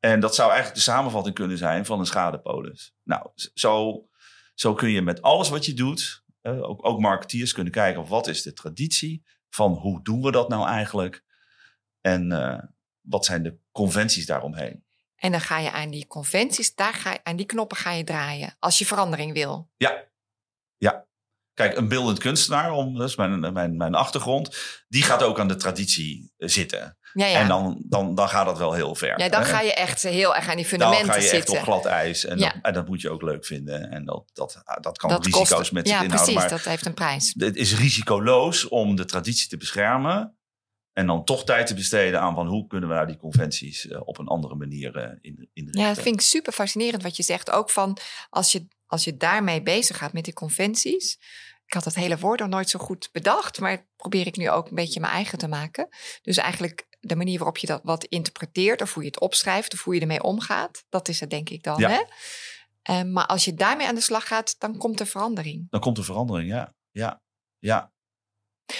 [0.00, 2.94] En dat zou eigenlijk de samenvatting kunnen zijn van een schadepolis.
[3.02, 4.04] Nou, zo,
[4.54, 8.42] Zo kun je met alles wat je doet, ook, ook marketeers kunnen kijken wat is
[8.42, 11.24] de traditie van hoe doen we dat nou eigenlijk
[12.00, 12.62] en eh,
[13.00, 14.84] wat zijn de conventies daaromheen.
[15.16, 18.04] En dan ga je aan die conventies, daar ga je, aan die knoppen ga je
[18.04, 19.70] draaien als je verandering wil.
[19.76, 20.08] Ja,
[20.76, 21.06] ja.
[21.54, 24.56] Kijk, een beeldend kunstenaar, om, dat is mijn, mijn, mijn achtergrond,
[24.88, 26.98] die gaat ook aan de traditie zitten.
[27.12, 27.40] Ja, ja.
[27.40, 29.18] En dan, dan, dan gaat dat wel heel ver.
[29.20, 29.46] ja, dan hè?
[29.46, 31.54] ga je echt heel erg aan die fundamenten dan ga je zitten.
[31.54, 32.24] echt op glad ijs.
[32.24, 32.48] En, Ja.
[32.48, 33.90] dat, en dat moet je ook leuk vinden.
[33.90, 36.34] En dat, dat, dat kan dat risico's kost, met zich ja, inhouden.
[36.34, 37.34] precies, Maar dat heeft een prijs.
[37.38, 40.36] het is risicoloos om de traditie te beschermen.
[40.92, 44.00] En dan toch tijd te besteden aan van hoe kunnen we nou die conventies eh,
[44.04, 45.82] op een andere manier eh, in, inrichten.
[45.82, 47.50] Ja, dat vind ik super fascinerend wat je zegt.
[47.50, 47.98] Ook van
[48.30, 51.18] als je, als je daarmee bezig gaat met die conventies.
[51.66, 54.68] Ik had het hele woord nog nooit zo goed bedacht, maar probeer ik nu ook
[54.68, 55.88] een beetje mijn eigen te maken.
[56.22, 59.84] Dus eigenlijk de manier waarop je dat wat interpreteert, of hoe je het opschrijft, of
[59.84, 61.78] hoe je ermee omgaat, dat is het denk ik dan.
[61.78, 61.88] Ja.
[61.88, 62.02] Hè?
[62.82, 65.66] Eh, maar als je daarmee aan de slag gaat, dan komt er verandering.
[65.70, 66.74] Dan komt er verandering, ja.
[66.90, 67.22] Ja,
[67.58, 67.92] ja.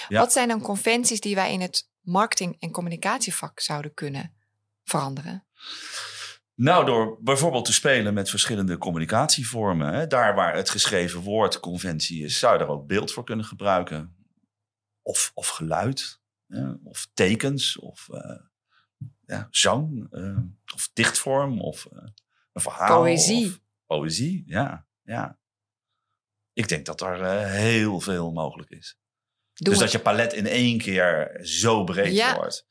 [0.07, 0.19] Ja.
[0.19, 4.35] Wat zijn dan conventies die wij in het marketing- en communicatievak zouden kunnen
[4.83, 5.47] veranderen?
[6.55, 9.93] Nou, door bijvoorbeeld te spelen met verschillende communicatievormen.
[9.93, 10.07] Hè.
[10.07, 14.15] Daar waar het geschreven woord conventie is, zou je daar ook beeld voor kunnen gebruiken.
[15.01, 18.39] Of, of geluid, hè, of tekens, of eh,
[19.25, 20.37] ja, zang, eh,
[20.73, 22.07] of dichtvorm, of eh,
[22.53, 23.01] een verhaal.
[23.01, 23.57] Poëzie.
[23.85, 25.39] Poëzie, ja, ja.
[26.53, 28.97] Ik denk dat er heel veel mogelijk is.
[29.53, 32.35] Dus dat je palet in één keer zo breed Ja.
[32.35, 32.67] wordt.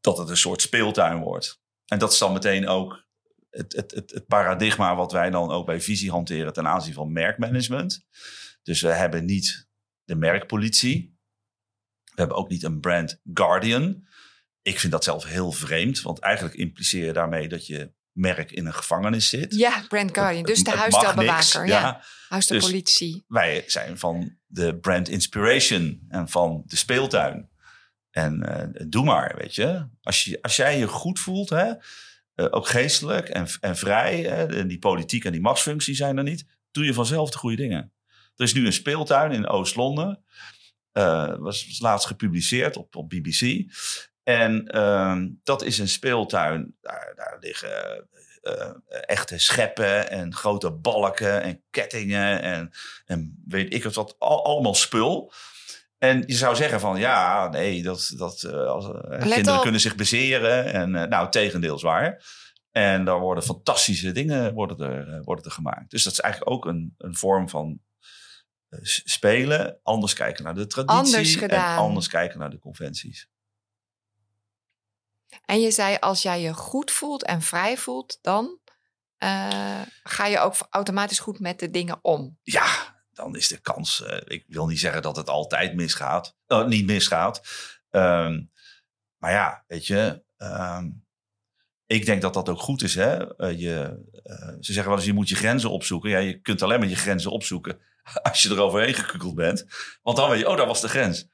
[0.00, 1.61] Dat het een soort speeltuin wordt.
[1.86, 3.06] En dat is dan meteen ook
[3.50, 7.12] het, het, het, het paradigma wat wij dan ook bij visie hanteren ten aanzien van
[7.12, 8.06] merkmanagement.
[8.62, 9.68] Dus we hebben niet
[10.04, 11.18] de merkpolitie.
[12.04, 14.06] We hebben ook niet een brand guardian.
[14.62, 18.66] Ik vind dat zelf heel vreemd, want eigenlijk impliceer je daarmee dat je merk in
[18.66, 19.54] een gevangenis zit.
[19.54, 20.42] Ja, Brand Guardian.
[20.42, 21.66] Dus de huisstijlbewaker.
[21.66, 22.04] Ja.
[22.28, 23.24] De Dus- politie.
[23.26, 27.50] Wij zijn van de brand inspiration en van de speeltuin.
[28.12, 29.86] En eh, doe maar, weet je.
[30.02, 30.42] Als, je.
[30.42, 31.72] als jij je goed voelt, hè,
[32.34, 36.22] eh, ook geestelijk en, en vrij, hè, en die politiek en die machtsfunctie zijn er
[36.24, 37.92] niet, doe je vanzelf de goede dingen.
[38.36, 40.24] Er is nu een speeltuin in Oost-Londen.
[40.92, 43.72] Eh, was, laatst gepubliceerd op, op BBC.
[44.22, 46.76] En ehm, dat is een speeltuin.
[46.80, 48.08] Daar, liggen
[49.06, 52.70] echte scheppen en grote balken en kettingen en,
[53.04, 55.32] en weet ik wat, al- allemaal spul.
[56.02, 59.62] En je zou zeggen van ja, nee, dat, dat, eh, als, eh, kinderen op.
[59.62, 60.72] kunnen zich bezeren.
[60.72, 62.24] En eh, nou, tegendeel is waar.
[62.70, 65.90] En daar worden fantastische dingen worden er, worden er gemaakt.
[65.90, 67.80] Dus dat is eigenlijk ook een, een vorm van
[68.82, 69.78] spelen.
[69.82, 70.98] Anders kijken naar de traditie.
[70.98, 71.78] Anders En gedaan.
[71.78, 73.28] anders kijken naar de conventies.
[75.44, 78.58] En je zei, als jij je goed voelt en vrij voelt, dan
[80.02, 82.38] ga je ook automatisch goed met de dingen om.
[82.42, 84.02] ja, dan is de kans.
[84.02, 86.36] eh, ik wil niet zeggen dat het altijd misgaat.
[86.46, 87.40] eh, niet misgaat.
[87.90, 88.42] Ehm,
[89.16, 90.22] maar ja, weet je.
[90.36, 90.90] ehm,
[91.86, 92.94] ik denk dat dat ook goed is.
[92.94, 93.36] Hè?
[93.36, 94.00] Eh, je,
[94.60, 96.10] ze zeggen wel eens, je moet je grenzen opzoeken.
[96.10, 97.78] Ja, je kunt alleen maar je grenzen opzoeken
[98.30, 99.66] als je er overheen gekukeld bent.
[100.02, 101.28] Want dan weet je, oh, daar was de grens.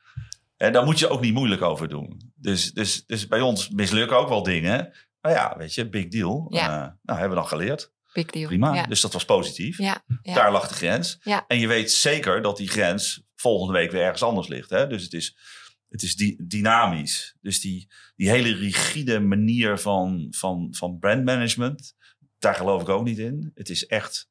[0.57, 2.33] En daar moet je ook niet moeilijk over doen.
[2.35, 4.93] Dus, dus, dus bij ons mislukken ook wel dingen.
[5.21, 6.47] Maar ja, weet je, big deal.
[6.51, 6.67] Ja.
[7.03, 7.93] Nou, hebben we dan geleerd.
[8.23, 8.47] Big deal.
[8.47, 8.75] Prima.
[8.75, 8.87] Ja.
[8.87, 9.79] Dus dat was positief.
[9.79, 10.35] Ja, ja.
[10.35, 11.19] Daar lag de grens.
[11.23, 11.45] Ja.
[11.47, 14.71] En je weet zeker dat die grens volgende week weer ergens anders ligt.
[14.71, 14.87] Hè?
[14.87, 15.37] Dus het is,
[15.89, 17.35] het is di- dynamisch.
[17.41, 21.95] Dus die, die hele rigide manier van, van, van brandmanagement,
[22.39, 23.51] daar geloof ik ook niet in.
[23.55, 24.29] Het is echt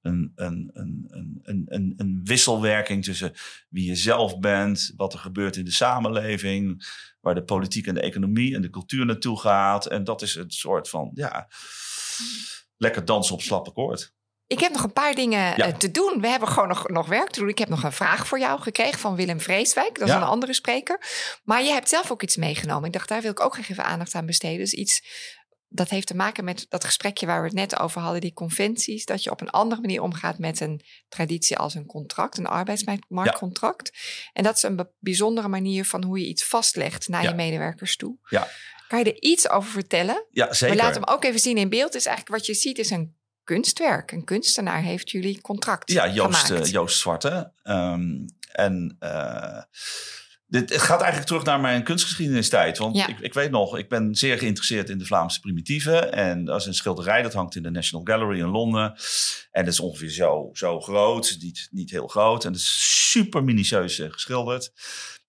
[0.00, 3.32] een, een, een, een, een, een, een wisselwerking tussen
[3.68, 6.86] wie je zelf bent, wat er gebeurt in de samenleving,
[7.20, 9.86] waar de politiek en de economie en de cultuur naartoe gaat.
[9.86, 11.48] En dat is een soort van, ja,
[12.78, 14.12] lekker dansen op slappe koord.
[14.46, 15.56] Ik heb nog een paar dingen Ja.
[15.56, 16.20] eh, te doen.
[16.20, 17.48] We hebben gewoon nog, nog werk te doen.
[17.48, 19.98] Ik heb nog een vraag voor jou gekregen van Willem Vreeswijk.
[19.98, 20.20] Dat is Ja.
[20.20, 21.00] een andere spreker.
[21.44, 22.84] Maar je hebt zelf ook iets meegenomen.
[22.86, 24.58] Ik dacht, daar wil ik ook graag even aandacht aan besteden.
[24.58, 25.02] Dus iets
[25.70, 29.04] dat heeft te maken met dat gesprekje waar we het net over hadden, die conventies.
[29.04, 33.92] Dat je op een andere manier omgaat met een traditie als een contract, een arbeidsmarktcontract.
[34.32, 38.16] En dat is een bijzondere manier van hoe je iets vastlegt naar je medewerkers toe.
[38.28, 38.48] Ja.
[38.88, 40.24] Kan je er iets over vertellen?
[40.30, 40.76] Ja, zeker.
[40.76, 41.92] We laten hem ook even zien in beeld.
[41.92, 44.12] Dus eigenlijk wat je ziet is een kunstwerk.
[44.12, 47.52] Een kunstenaar heeft jullie contract Ja, Joost, eh, Joost Zwarte.
[47.62, 48.16] Ehm,
[48.52, 49.62] en eh,
[50.46, 52.78] dit, het gaat eigenlijk terug naar mijn kunstgeschiedenistijd.
[52.78, 53.08] Want Ja.
[53.08, 56.12] ik, ik weet nog, ik ben zeer geïnteresseerd in de Vlaamse primitieven.
[56.12, 58.94] En dat is een schilderij dat hangt in de National Gallery in Londen.
[59.50, 62.44] En dat is ongeveer zo, zo groot, niet, niet heel groot.
[62.44, 64.72] En het is super minutieus eh, geschilderd.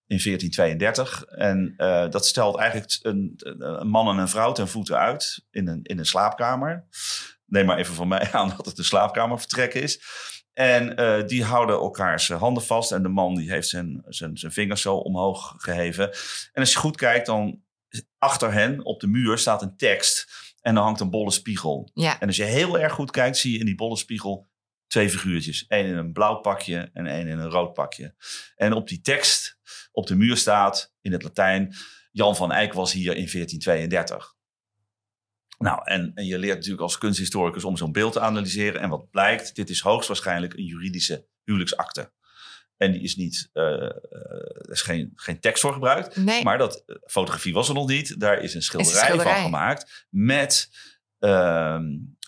[0.10, 1.24] In 1432.
[1.24, 5.68] En eh, dat stelt eigenlijk een, een man en een vrouw ten voeten uit in
[5.68, 6.88] een, in een slaapkamer.
[7.46, 10.02] Neem maar even van mij aan dat het een slaapkamervertrek is.
[10.54, 12.92] En eh, die houden elkaars handen vast.
[12.92, 16.12] En de man die heeft zijn, zijn, zijn vingers zo omhoog geheven.
[16.54, 17.64] En als je goed kijkt, dan
[18.18, 20.28] achter hen op de muur staat een tekst.
[20.62, 21.90] En dan hangt een bolle spiegel.
[21.94, 22.20] Ja.
[22.20, 24.50] En als je heel erg goed kijkt, zie je in die bolle spiegel
[24.88, 25.66] twee figuurtjes.
[25.68, 28.16] Eén in een blauw pakje en één in een rood pakje.
[28.56, 29.59] En op die tekst
[30.00, 31.76] op de muur staat in het Latijn...
[32.12, 34.36] Jan van Eyck was hier in 1432.
[35.58, 38.82] Nou, en, en, je leert natuurlijk als kunsthistoricus om zo'n beeld te analyseren.
[38.82, 42.12] En wat blijkt, dit is hoogstwaarschijnlijk een juridische huwelijksakte.
[42.78, 46.16] En die is niet, uh, er is geen, geen tekst voor gebruikt.
[46.16, 46.44] Nee.
[46.44, 48.20] Maar dat uh, fotografie was er nog niet.
[48.20, 49.34] Daar is een schilderij, is een schilderij.
[49.34, 50.08] van gemaakt.
[50.10, 50.70] Met
[51.20, 51.80] uh,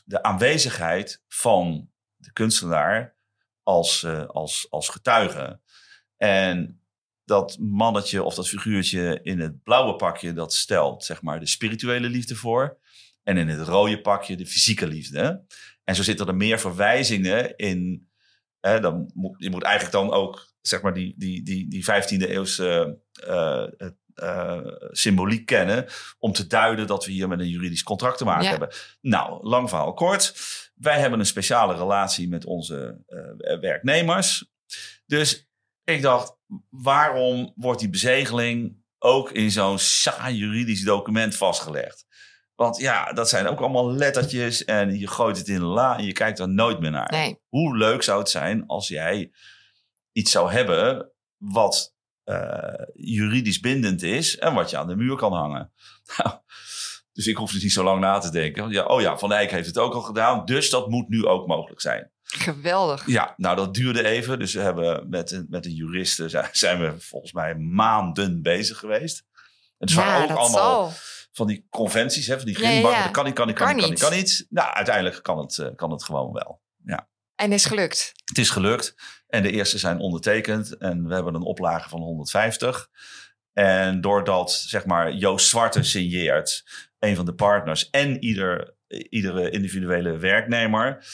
[0.03, 3.15] de aanwezigheid van de kunstenaar
[3.63, 5.59] als, uh, als, als getuige.
[6.17, 6.80] En
[7.31, 12.09] dat mannetje of dat figuurtje in het blauwe pakje, dat stelt zeg maar de spirituele
[12.09, 12.77] liefde voor.
[13.23, 15.45] En in het rode pakje de fysieke liefde.
[15.83, 18.09] En zo zitten er meer verwijzingen in.
[18.59, 22.29] Hè, dan moet, je moet eigenlijk dan ook zeg maar die, die, die, die 15e
[22.29, 23.67] eeuwse uh,
[24.15, 25.85] uh, symboliek kennen.
[26.19, 28.49] Om te duiden dat we hier met een juridisch contract te maken Ja.
[28.49, 28.69] hebben.
[29.01, 30.33] Nou, lang verhaal kort.
[30.75, 34.51] Wij hebben een speciale relatie met onze uh, werknemers.
[35.05, 35.49] Dus
[35.83, 36.39] ik dacht,
[36.69, 42.05] waarom wordt die bezegeling ook in zo'n saai juridisch document vastgelegd?
[42.55, 46.05] Want ja, dat zijn ook allemaal lettertjes en je gooit het in een la en
[46.05, 47.11] je kijkt er nooit meer naar.
[47.11, 47.39] Nee.
[47.47, 49.31] Hoe leuk zou het zijn als jij
[50.11, 55.33] iets zou hebben wat uh, juridisch bindend is en wat je aan de muur kan
[55.33, 55.73] hangen.
[56.17, 56.37] Nou,
[57.13, 58.69] dus ik hoef dus niet zo lang na te denken.
[58.69, 61.47] Ja, oh ja, Van Eyck heeft het ook al gedaan, dus dat moet nu ook
[61.47, 62.11] mogelijk zijn.
[62.31, 63.07] Geweldig.
[63.07, 64.39] Ja, nou dat duurde even.
[64.39, 69.23] Dus we hebben met, met een juriste zijn- zijn we volgens mij maanden bezig geweest.
[69.77, 70.91] Het ja, waren ook allemaal zal.
[71.31, 73.03] van die conventies, hè, van die Ja, ja, ja.
[73.03, 74.45] Dat kan niet, kan niet, kan, Kan niet, kan niet, kan niet.
[74.49, 76.61] Nou, uiteindelijk kan het, eh, kan het gewoon wel.
[77.35, 78.11] En is gelukt.
[78.25, 78.95] Het is gelukt.
[79.27, 80.77] En de eerste zijn ondertekend.
[80.77, 82.89] En we hebben een oplage van 150.
[83.53, 86.63] En doordat, zeg maar, Joost Zwarte signeert,
[86.99, 88.73] een van de partners, en ieder,
[89.09, 91.05] iedere individuele werknemer,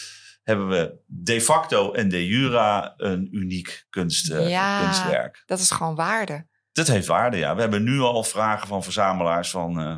[0.48, 4.82] hebben we de facto en de jura een uniek kunst, eh, Ja.
[4.84, 5.44] kunstwerk.
[5.46, 6.48] Dat is gewoon waarde.
[6.72, 7.56] Dat heeft waarde, ja.
[7.56, 9.98] We hebben nu al vragen van verzamelaars van, eh,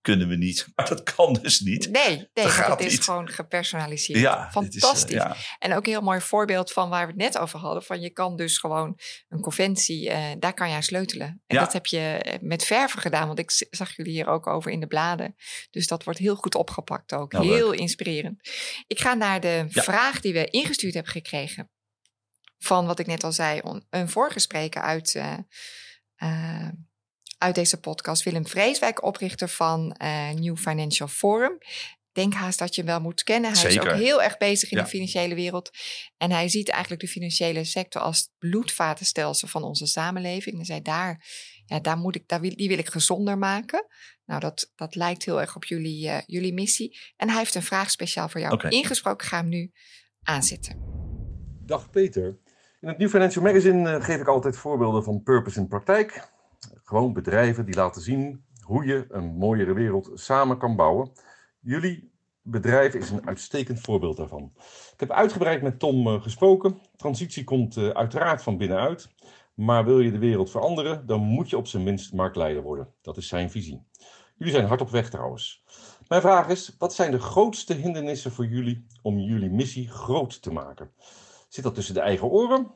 [0.00, 0.66] kunnen we niet.
[0.74, 1.90] Maar dat kan dus niet.
[1.90, 3.04] Nee, nee Dat gaat het is niet.
[3.04, 4.18] gewoon gepersonaliseerd.
[4.18, 5.14] Ja, is, eh, Fantastisch.
[5.14, 5.36] ja.
[5.58, 7.82] En ook een heel mooi voorbeeld van waar we het net over hadden.
[7.82, 11.26] Van je kan dus gewoon een conventie, eh, daar kan je aan sleutelen.
[11.46, 11.60] En Ja.
[11.64, 13.26] dat heb je eh, met verven gedaan.
[13.26, 15.34] Want ik zag jullie hier ook over in de bladen.
[15.70, 17.32] Dus dat wordt heel goed opgepakt ook.
[17.32, 18.48] Nou, heel inspirerend.
[18.86, 21.70] Ik ga naar de vraag die we ingestuurd hebben gekregen.
[22.58, 23.60] Van wat ik net al zei.
[23.90, 25.20] Een vorige spreker uit...
[27.38, 28.22] uit deze podcast.
[28.22, 31.58] Willem Vreeswijk, oprichter van eh, New Financial Forum.
[32.12, 33.52] Denk haast dat je hem wel moet kennen.
[33.58, 34.82] Hij is ook heel erg bezig in Ja.
[34.82, 35.70] de financiële wereld.
[36.16, 40.46] En hij ziet eigenlijk de financiële sector als het bloedvatenstelsel van onze samenleving.
[40.46, 41.24] En hij zei, daar,
[41.66, 43.86] ja, daar moet ik, daar wil, die wil ik gezonder maken.
[44.24, 46.98] Nou, dat, dat lijkt heel erg op jullie, eh, jullie missie.
[47.16, 49.24] En hij heeft een vraag speciaal voor jou ingesproken.
[49.24, 49.72] Ik ga hem nu
[50.22, 50.76] aanzetten.
[51.66, 52.38] Dag Peter.
[52.80, 56.36] In het New Financial Magazine eh, geef ik altijd voorbeelden van purpose in praktijk.
[56.84, 61.12] Gewoon bedrijven die laten zien hoe je een mooiere wereld samen kan bouwen.
[61.60, 64.52] Jullie bedrijf is een uitstekend voorbeeld daarvan.
[64.92, 66.80] Ik heb uitgebreid met Tom eh, gesproken.
[66.96, 69.08] Transitie komt eh, uiteraard van binnenuit.
[69.54, 72.92] Maar wil je de wereld veranderen, dan moet je op zijn minst marktleider worden.
[73.02, 73.86] Dat is zijn visie.
[74.36, 75.64] Jullie zijn hard op weg trouwens.
[76.08, 80.52] Mijn vraag is, wat zijn de grootste hindernissen voor jullie om jullie missie groot te
[80.52, 80.90] maken?
[81.48, 82.70] Zit dat tussen de eigen oren?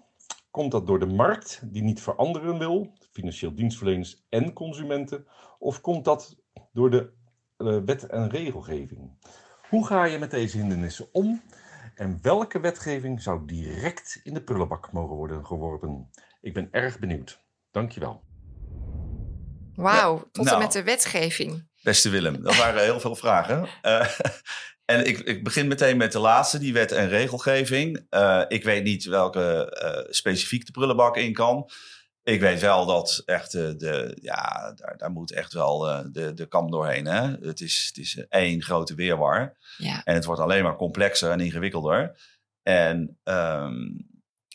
[0.52, 5.26] Komt dat door de markt die niet veranderen wil, financieel dienstverleners en consumenten?
[5.58, 6.36] Of komt dat
[6.72, 7.12] door de
[7.56, 9.10] eh, wet en regelgeving?
[9.68, 11.42] Hoe ga je met deze hindernissen om?
[11.94, 16.10] En welke wetgeving zou direct in de prullenbak mogen worden geworpen?
[16.40, 17.44] Ik ben erg benieuwd.
[17.70, 18.22] Dankjewel.
[19.74, 20.56] Wauw, tot nou.
[20.56, 21.68] en met de wetgeving.
[21.82, 23.68] Beste Willem, dat waren heel veel vragen.
[23.82, 24.08] Eh,
[24.92, 28.06] en ik, ik begin meteen met de laatste, die wet en regelgeving.
[28.10, 31.70] Eh, ik weet niet welke eh, specifiek de prullenbak in kan.
[32.22, 36.34] Ik weet wel dat echt de, de ja, daar, daar moet echt wel eh, de,
[36.34, 37.06] de kam doorheen.
[37.06, 37.36] Hè?
[37.40, 39.56] Het is, het is één grote weerwar.
[39.76, 42.20] Ja, En het wordt alleen maar complexer en ingewikkelder.
[42.62, 43.74] En ehm,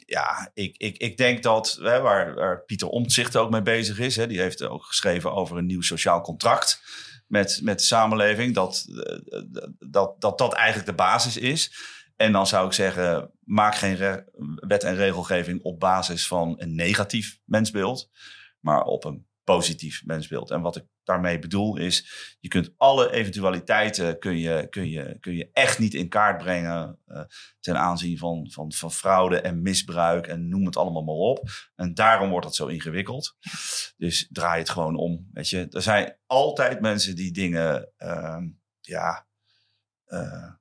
[0.06, 4.16] ja, ik, ik, ik denk dat hè, waar, waar Pieter Omtzigt ook mee bezig is,
[4.16, 6.82] hè, die heeft ook geschreven over een nieuw sociaal contract
[7.28, 9.42] met, met de samenleving, dat, eh,
[9.80, 11.72] dat, dat dat eigenlijk de basis is.
[12.16, 17.40] En dan zou ik zeggen, maak geen wet en regelgeving op basis van een negatief
[17.46, 18.10] mensbeeld,
[18.60, 20.52] maar op een positief mensbeeld.
[20.52, 25.36] En wat ik daarmee bedoel is, je kunt alle eventualiteiten kun je, kun je, kun
[25.36, 27.22] je echt niet in kaart brengen uh,
[27.60, 31.50] ten aanzien van, van, van fraude en misbruik en noem het allemaal maar op.
[31.76, 33.36] En daarom wordt dat zo ingewikkeld.
[33.98, 35.30] Dus draai het gewoon om.
[35.34, 38.42] Weet je, er zijn altijd mensen die dingen, uh,
[38.82, 39.28] ja,
[40.08, 40.52] uh,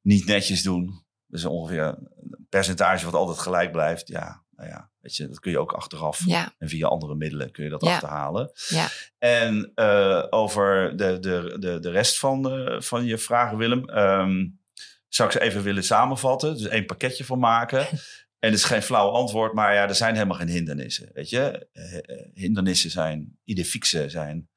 [0.00, 1.04] niet netjes doen.
[1.26, 4.08] Dus ongeveer een percentage wat altijd gelijk blijft.
[4.08, 6.22] Ja, nou ja, weet je, dat kun je ook achteraf.
[6.26, 6.54] Ja.
[6.58, 7.92] En via andere middelen kun je dat Ja.
[7.92, 8.50] achterhalen.
[8.68, 8.88] Ja.
[9.18, 13.88] En eh, over de, de, de, de rest van, de, van je vragen, Willem.
[13.88, 14.46] ehm,
[15.08, 16.52] zou ik ze even willen samenvatten.
[16.56, 17.86] Dus één pakketje van maken.
[18.38, 21.10] En het is geen flauw antwoord, maar ja, er zijn helemaal geen hindernissen.
[21.12, 24.48] Weet je, Eh, eh, hindernissen zijn, idee zijn.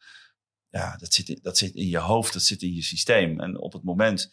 [0.70, 3.40] Ja, dat zit, in, dat zit in je hoofd, dat zit in je systeem.
[3.40, 4.30] En op het moment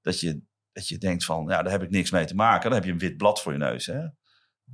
[0.00, 0.40] dat je,
[0.72, 2.92] dat je denkt van, ja, daar heb ik niks mee te maken, dan heb je
[2.92, 3.86] een wit blad voor je neus.
[3.86, 4.00] Hè?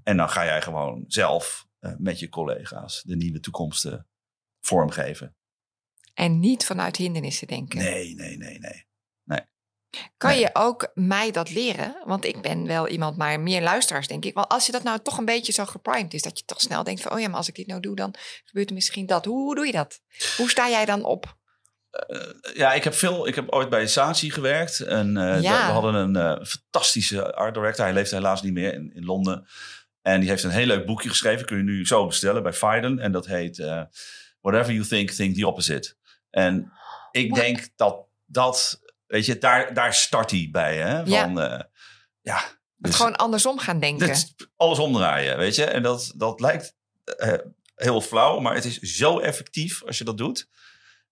[0.02, 4.08] En dan ga jij gewoon zelf eh, met je collega's de nieuwe toekomsten
[4.60, 5.36] vormgeven.
[6.14, 7.78] En niet vanuit hindernissen denken.
[7.78, 8.86] Nee, nee, nee, nee.
[10.16, 10.40] Kan Nee.
[10.40, 12.02] je ook mij dat leren?
[12.04, 14.34] Want ik ben wel iemand, maar meer luisteraars denk ik.
[14.34, 16.84] Want als je dat nou toch een beetje zo geprimed is, dat je toch snel
[16.84, 19.24] denkt van, oh ja, maar als ik dit nou doe, dan gebeurt er misschien dat.
[19.24, 20.00] Hoe doe je dat?
[20.36, 21.37] Hoe sta jij dan op?
[21.90, 24.80] Eh, ja, ik heb, veel, ik heb ooit bij Saatchi gewerkt.
[24.80, 25.66] En eh, Ja.
[25.66, 27.84] we hadden een eh, fantastische art director.
[27.84, 29.46] Hij leeft helaas niet meer in, in Londen.
[30.02, 31.46] En die heeft een heel leuk boekje geschreven.
[31.46, 32.98] Kun je nu zo bestellen bij Fiden.
[32.98, 33.56] En dat heet
[34.40, 35.94] Whatever You Think, Think the Opposite.
[36.30, 36.72] En
[37.10, 40.76] ik denk dat dat, weet je, daar, daar start hij bij.
[40.76, 41.00] Hè?
[41.00, 41.22] Ja.
[41.22, 41.34] Van,
[42.20, 42.36] ja.
[42.36, 42.46] Het
[42.76, 44.06] dus- gewoon andersom gaan denken.
[44.06, 45.64] dit alles omdraaien, weet je.
[45.64, 46.74] En dat, dat lijkt
[47.74, 50.48] heel flauw, maar het is zo effectief als je dat doet.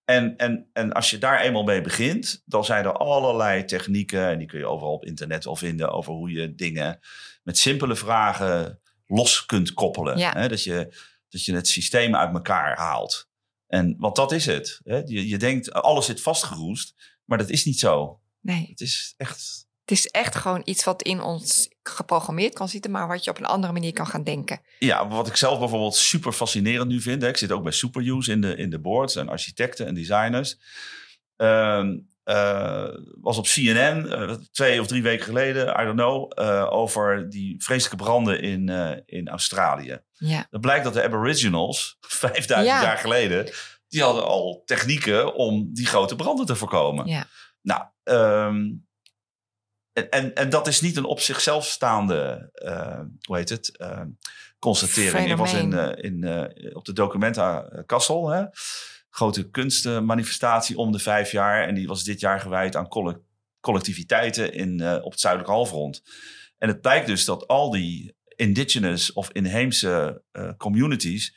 [0.06, 4.38] En, en, en als je daar eenmaal mee begint, dan zijn er allerlei technieken, en
[4.38, 6.98] die kun je overal op internet wel vinden, over hoe je dingen
[7.42, 10.18] met simpele vragen los kunt koppelen.
[10.18, 10.32] Ja.
[10.32, 10.48] Hè?
[10.48, 10.94] Dat, je,
[11.28, 13.28] dat je het systeem uit elkaar haalt.
[13.66, 14.80] En, want dat is het.
[14.84, 14.96] Hè?
[14.96, 18.20] Je, je denkt, alles zit vastgeroest, maar dat is niet zo.
[18.40, 22.90] Nee, Het is echt het is echt gewoon iets wat in ons geprogrammeerd kan zitten,
[22.90, 24.60] maar wat je op een andere manier kan gaan denken.
[24.78, 27.22] Ja, wat ik zelf bijvoorbeeld super fascinerend nu vind.
[27.22, 30.56] Hè, ik zit ook bij Superuse in de, in de boards en architecten en designers.
[31.36, 32.88] Ehm, eh,
[33.20, 37.54] was op CNN eh, twee of drie weken geleden, I don't know, eh, over die
[37.62, 38.68] vreselijke branden in,
[39.06, 39.98] in Australië.
[40.12, 42.82] Ja, Dan blijkt dat de Aboriginals, 5000 Ja.
[42.82, 43.50] jaar geleden,
[43.88, 47.06] die hadden al technieken om die grote branden te voorkomen.
[47.06, 47.26] ja.
[47.62, 48.64] Nou, ehm,
[49.96, 54.02] en, en, en dat is niet een op zichzelf staande, eh, hoe heet het, eh,
[54.58, 55.30] constatering.
[55.30, 56.24] Ik was in, Fenomeen.
[56.24, 58.44] eh, in, op de Documenta Kassel, hè?
[59.10, 61.68] grote kunstmanifestatie om de vijf jaar.
[61.68, 63.20] En die was dit jaar gewijd aan colle-
[63.60, 66.02] collectiviteiten in, op het zuidelijke halfrond.
[66.58, 70.22] En het blijkt dus dat al die indigenous of inheemse
[70.56, 71.34] communities...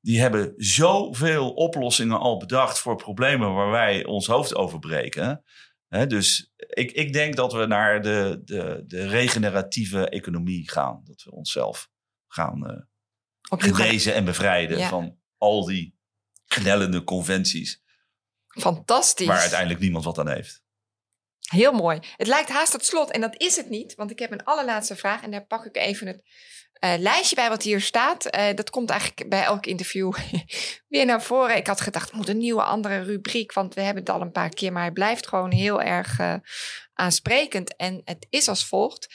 [0.00, 5.44] die hebben zoveel oplossingen al bedacht voor problemen waar wij ons hoofd over breken...
[5.90, 11.00] Dus ik, ik denk dat we naar de, de, de regeneratieve economie gaan.
[11.04, 11.90] Dat we onszelf
[12.28, 12.88] gaan
[13.40, 14.88] gaan- genezen en bevrijden Ja.
[14.88, 15.98] van al die
[16.46, 17.82] knellende conventies.
[18.46, 19.26] Fantastisch.
[19.26, 20.62] Waar uiteindelijk niemand wat aan heeft.
[21.50, 21.98] Heel mooi.
[22.16, 24.96] Het lijkt haast tot slot en dat is het niet, want ik heb een allerlaatste
[24.96, 26.22] vraag en daar pak ik even het
[26.72, 28.24] eh, lijstje bij wat hier staat.
[28.24, 30.12] Eh, dat komt eigenlijk bij elk interview
[30.88, 31.56] weer naar voren.
[31.56, 34.32] Ik had gedacht, het moet een nieuwe andere rubriek, want we hebben het al een
[34.32, 36.34] paar keer, maar het blijft gewoon heel erg eh,
[36.94, 37.76] aansprekend.
[37.76, 39.14] En het is als volgt.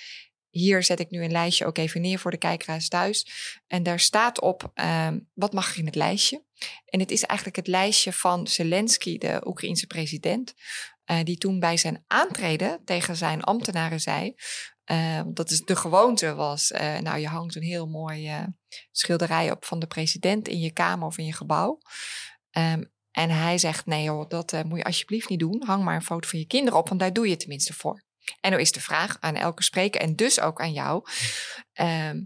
[0.49, 3.27] Hier zet ik nu een lijstje ook even neer voor de kijkeraars thuis.
[3.67, 6.43] En daar staat op, ehm, wat mag er in het lijstje?
[6.85, 10.53] En het is eigenlijk het lijstje van Zelensky, de Oekraïense president.
[11.05, 14.35] Eh, die toen bij zijn aantreden tegen zijn ambtenaren zei.
[14.83, 16.71] eh, dat is de gewoonte was.
[16.71, 18.43] eh, nou, je hangt een heel mooi eh,
[18.91, 21.79] schilderij op van de president in je kamer of in je gebouw.
[22.51, 25.63] Ehm, en hij zegt: Nee, joh, dat moet je alsjeblieft niet doen.
[25.65, 28.03] Hang maar een foto van je kinderen op, want daar doe je tenminste voor.
[28.41, 31.03] En nu is de vraag aan elke spreker en dus ook aan jou.
[31.73, 32.23] ehm,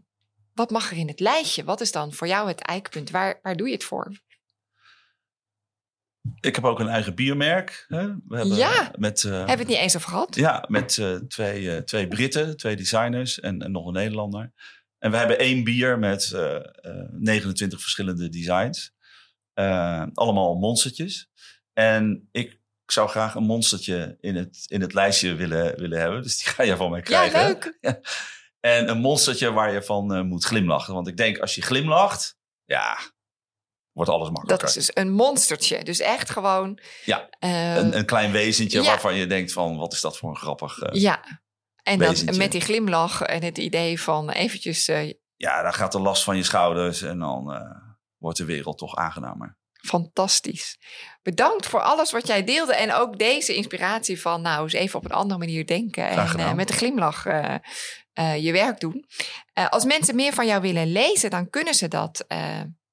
[0.53, 1.63] wat mag er in het lijstje?
[1.63, 3.09] Wat is dan voor jou het eikpunt?
[3.09, 4.21] Waar, waar doe je het voor?
[6.39, 7.85] Ik heb ook een eigen biermerk.
[7.87, 8.07] Hè?
[8.27, 8.91] We hebben Ja.
[8.97, 10.35] met, eh, Hebben we het niet eens over gehad?
[10.35, 14.53] Ja, met eh, twee, eh, twee Britten, twee designers en, en nog een Nederlander.
[14.99, 16.63] En we hebben één bier met eh, eh,
[17.11, 18.93] 29 verschillende designs.
[20.13, 21.29] Allemaal monstertjes.
[21.73, 26.21] En ik zou graag een monstertje in het, in het lijstje willen, willen hebben.
[26.21, 27.39] Dus die ga je van mij Ja, krijgen.
[27.47, 27.77] leuk.
[28.59, 30.93] En een monstertje waar je van moet glimlachen.
[30.93, 32.97] Want ik denk, als je glimlacht, ja,
[33.99, 34.67] wordt alles makkelijker.
[34.67, 35.83] Dat is dus een monstertje.
[35.83, 36.79] Dus echt gewoon.
[37.05, 38.85] Ja, eh, een, een klein wezentje ja.
[38.85, 40.79] waarvan je denkt van, wat is dat voor een grappig...
[40.79, 41.41] eh, ja.
[41.83, 44.87] En dan met die glimlach en het idee van eventjes.
[44.87, 47.67] eh, ja, dan gaat de last van je schouders en dan,
[48.17, 49.57] wordt de wereld toch aangenamer.
[49.73, 50.79] Fantastisch.
[51.21, 52.75] Bedankt voor alles wat jij deelde.
[52.75, 56.09] En ook deze inspiratie van, nou, eens even op een andere manier denken.
[56.09, 57.23] En met een glimlach
[58.37, 59.05] je werk doen.
[59.69, 62.25] Als mensen meer van jou willen lezen, dan kunnen ze dat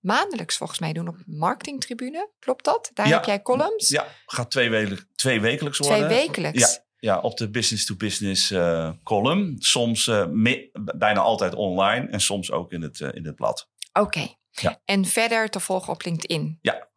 [0.06, 2.30] maandelijks volgens mij doen op Marketingtribune.
[2.38, 2.90] Klopt dat?
[2.94, 3.14] Daar Ja.
[3.14, 3.88] heb jij columns.
[3.88, 6.06] Ja, gaat twee, wekelijk, twee wekelijks worden.
[6.08, 6.60] Twee wekelijks.
[6.74, 6.84] Ja.
[6.98, 9.54] Ja, op de business-to-business eh, column.
[9.58, 13.68] Soms eh, me- bijna altijd online en soms ook in het, eh, in het blad.
[13.92, 14.26] Oké.
[14.50, 14.80] Ja.
[14.84, 16.58] En verder te volgen op LinkedIn.
[16.60, 16.88] Ja.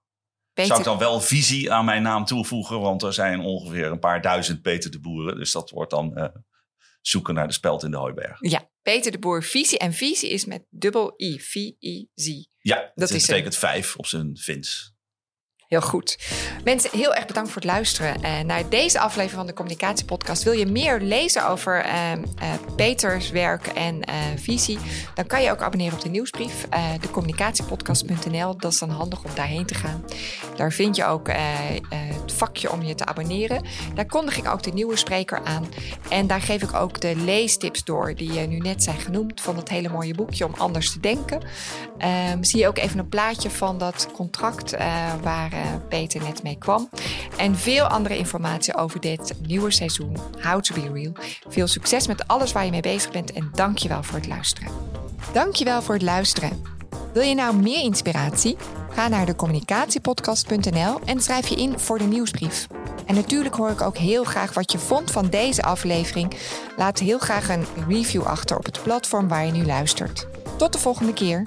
[0.54, 2.80] Peter, Zou ik dan wel visie aan mijn naam toevoegen?
[2.80, 5.38] Want er zijn ongeveer een paar duizend Peter de Boeren.
[5.38, 6.32] Dus dat wordt dan
[7.02, 8.38] zoeken naar de speld in de hooiberg.
[8.40, 9.78] Ja, Peter de Boer Visie.
[9.78, 11.40] En Visie is met dubbel I.
[11.40, 12.48] V-I-Z.
[12.70, 14.98] Ja, Dat dat is betekent vijf op zijn Fins.
[15.70, 16.18] Heel goed.
[16.64, 20.44] Mensen, heel erg bedankt voor het luisteren eh, naar deze aflevering van de Communicatiepodcast.
[20.44, 21.94] Wil je meer lezen over eh,
[22.76, 24.80] Peters werk en eh, visie?
[25.16, 26.68] Dan kan je ook abonneren op de nieuwsbrief,
[27.00, 28.58] decommunicatiepodcast.nl.
[28.58, 30.06] Dat is dan handig om daarheen te gaan.
[30.56, 31.30] Daar vind je ook
[32.20, 33.64] het vakje om je te abonneren.
[33.96, 35.68] Daar kondig ik ook de nieuwe spreker aan.
[36.10, 39.42] En daar geef ik ook de leestips door die eh, nu net zijn genoemd.
[39.42, 41.42] Van dat hele mooie boekje om anders te denken.
[41.98, 44.76] Ehm, zie je ook even een plaatje van dat contract
[45.22, 45.52] waar
[45.90, 46.90] Peter net mee kwam.
[47.38, 51.14] En veel andere informatie over dit nieuwe seizoen How to Be Real.
[51.48, 54.72] Veel succes met alles waar je mee bezig bent en dankjewel voor het luisteren.
[55.34, 56.64] Dankjewel voor het luisteren.
[57.14, 58.58] Wil je nou meer inspiratie?
[58.90, 62.68] Ga naar de communicatiepodcast.nl en schrijf je in voor de nieuwsbrief.
[63.06, 66.34] En natuurlijk hoor ik ook heel graag wat je vond van deze aflevering.
[66.78, 70.28] Laat heel graag een review achter op het platform waar je nu luistert.
[70.58, 71.44] Tot de volgende keer.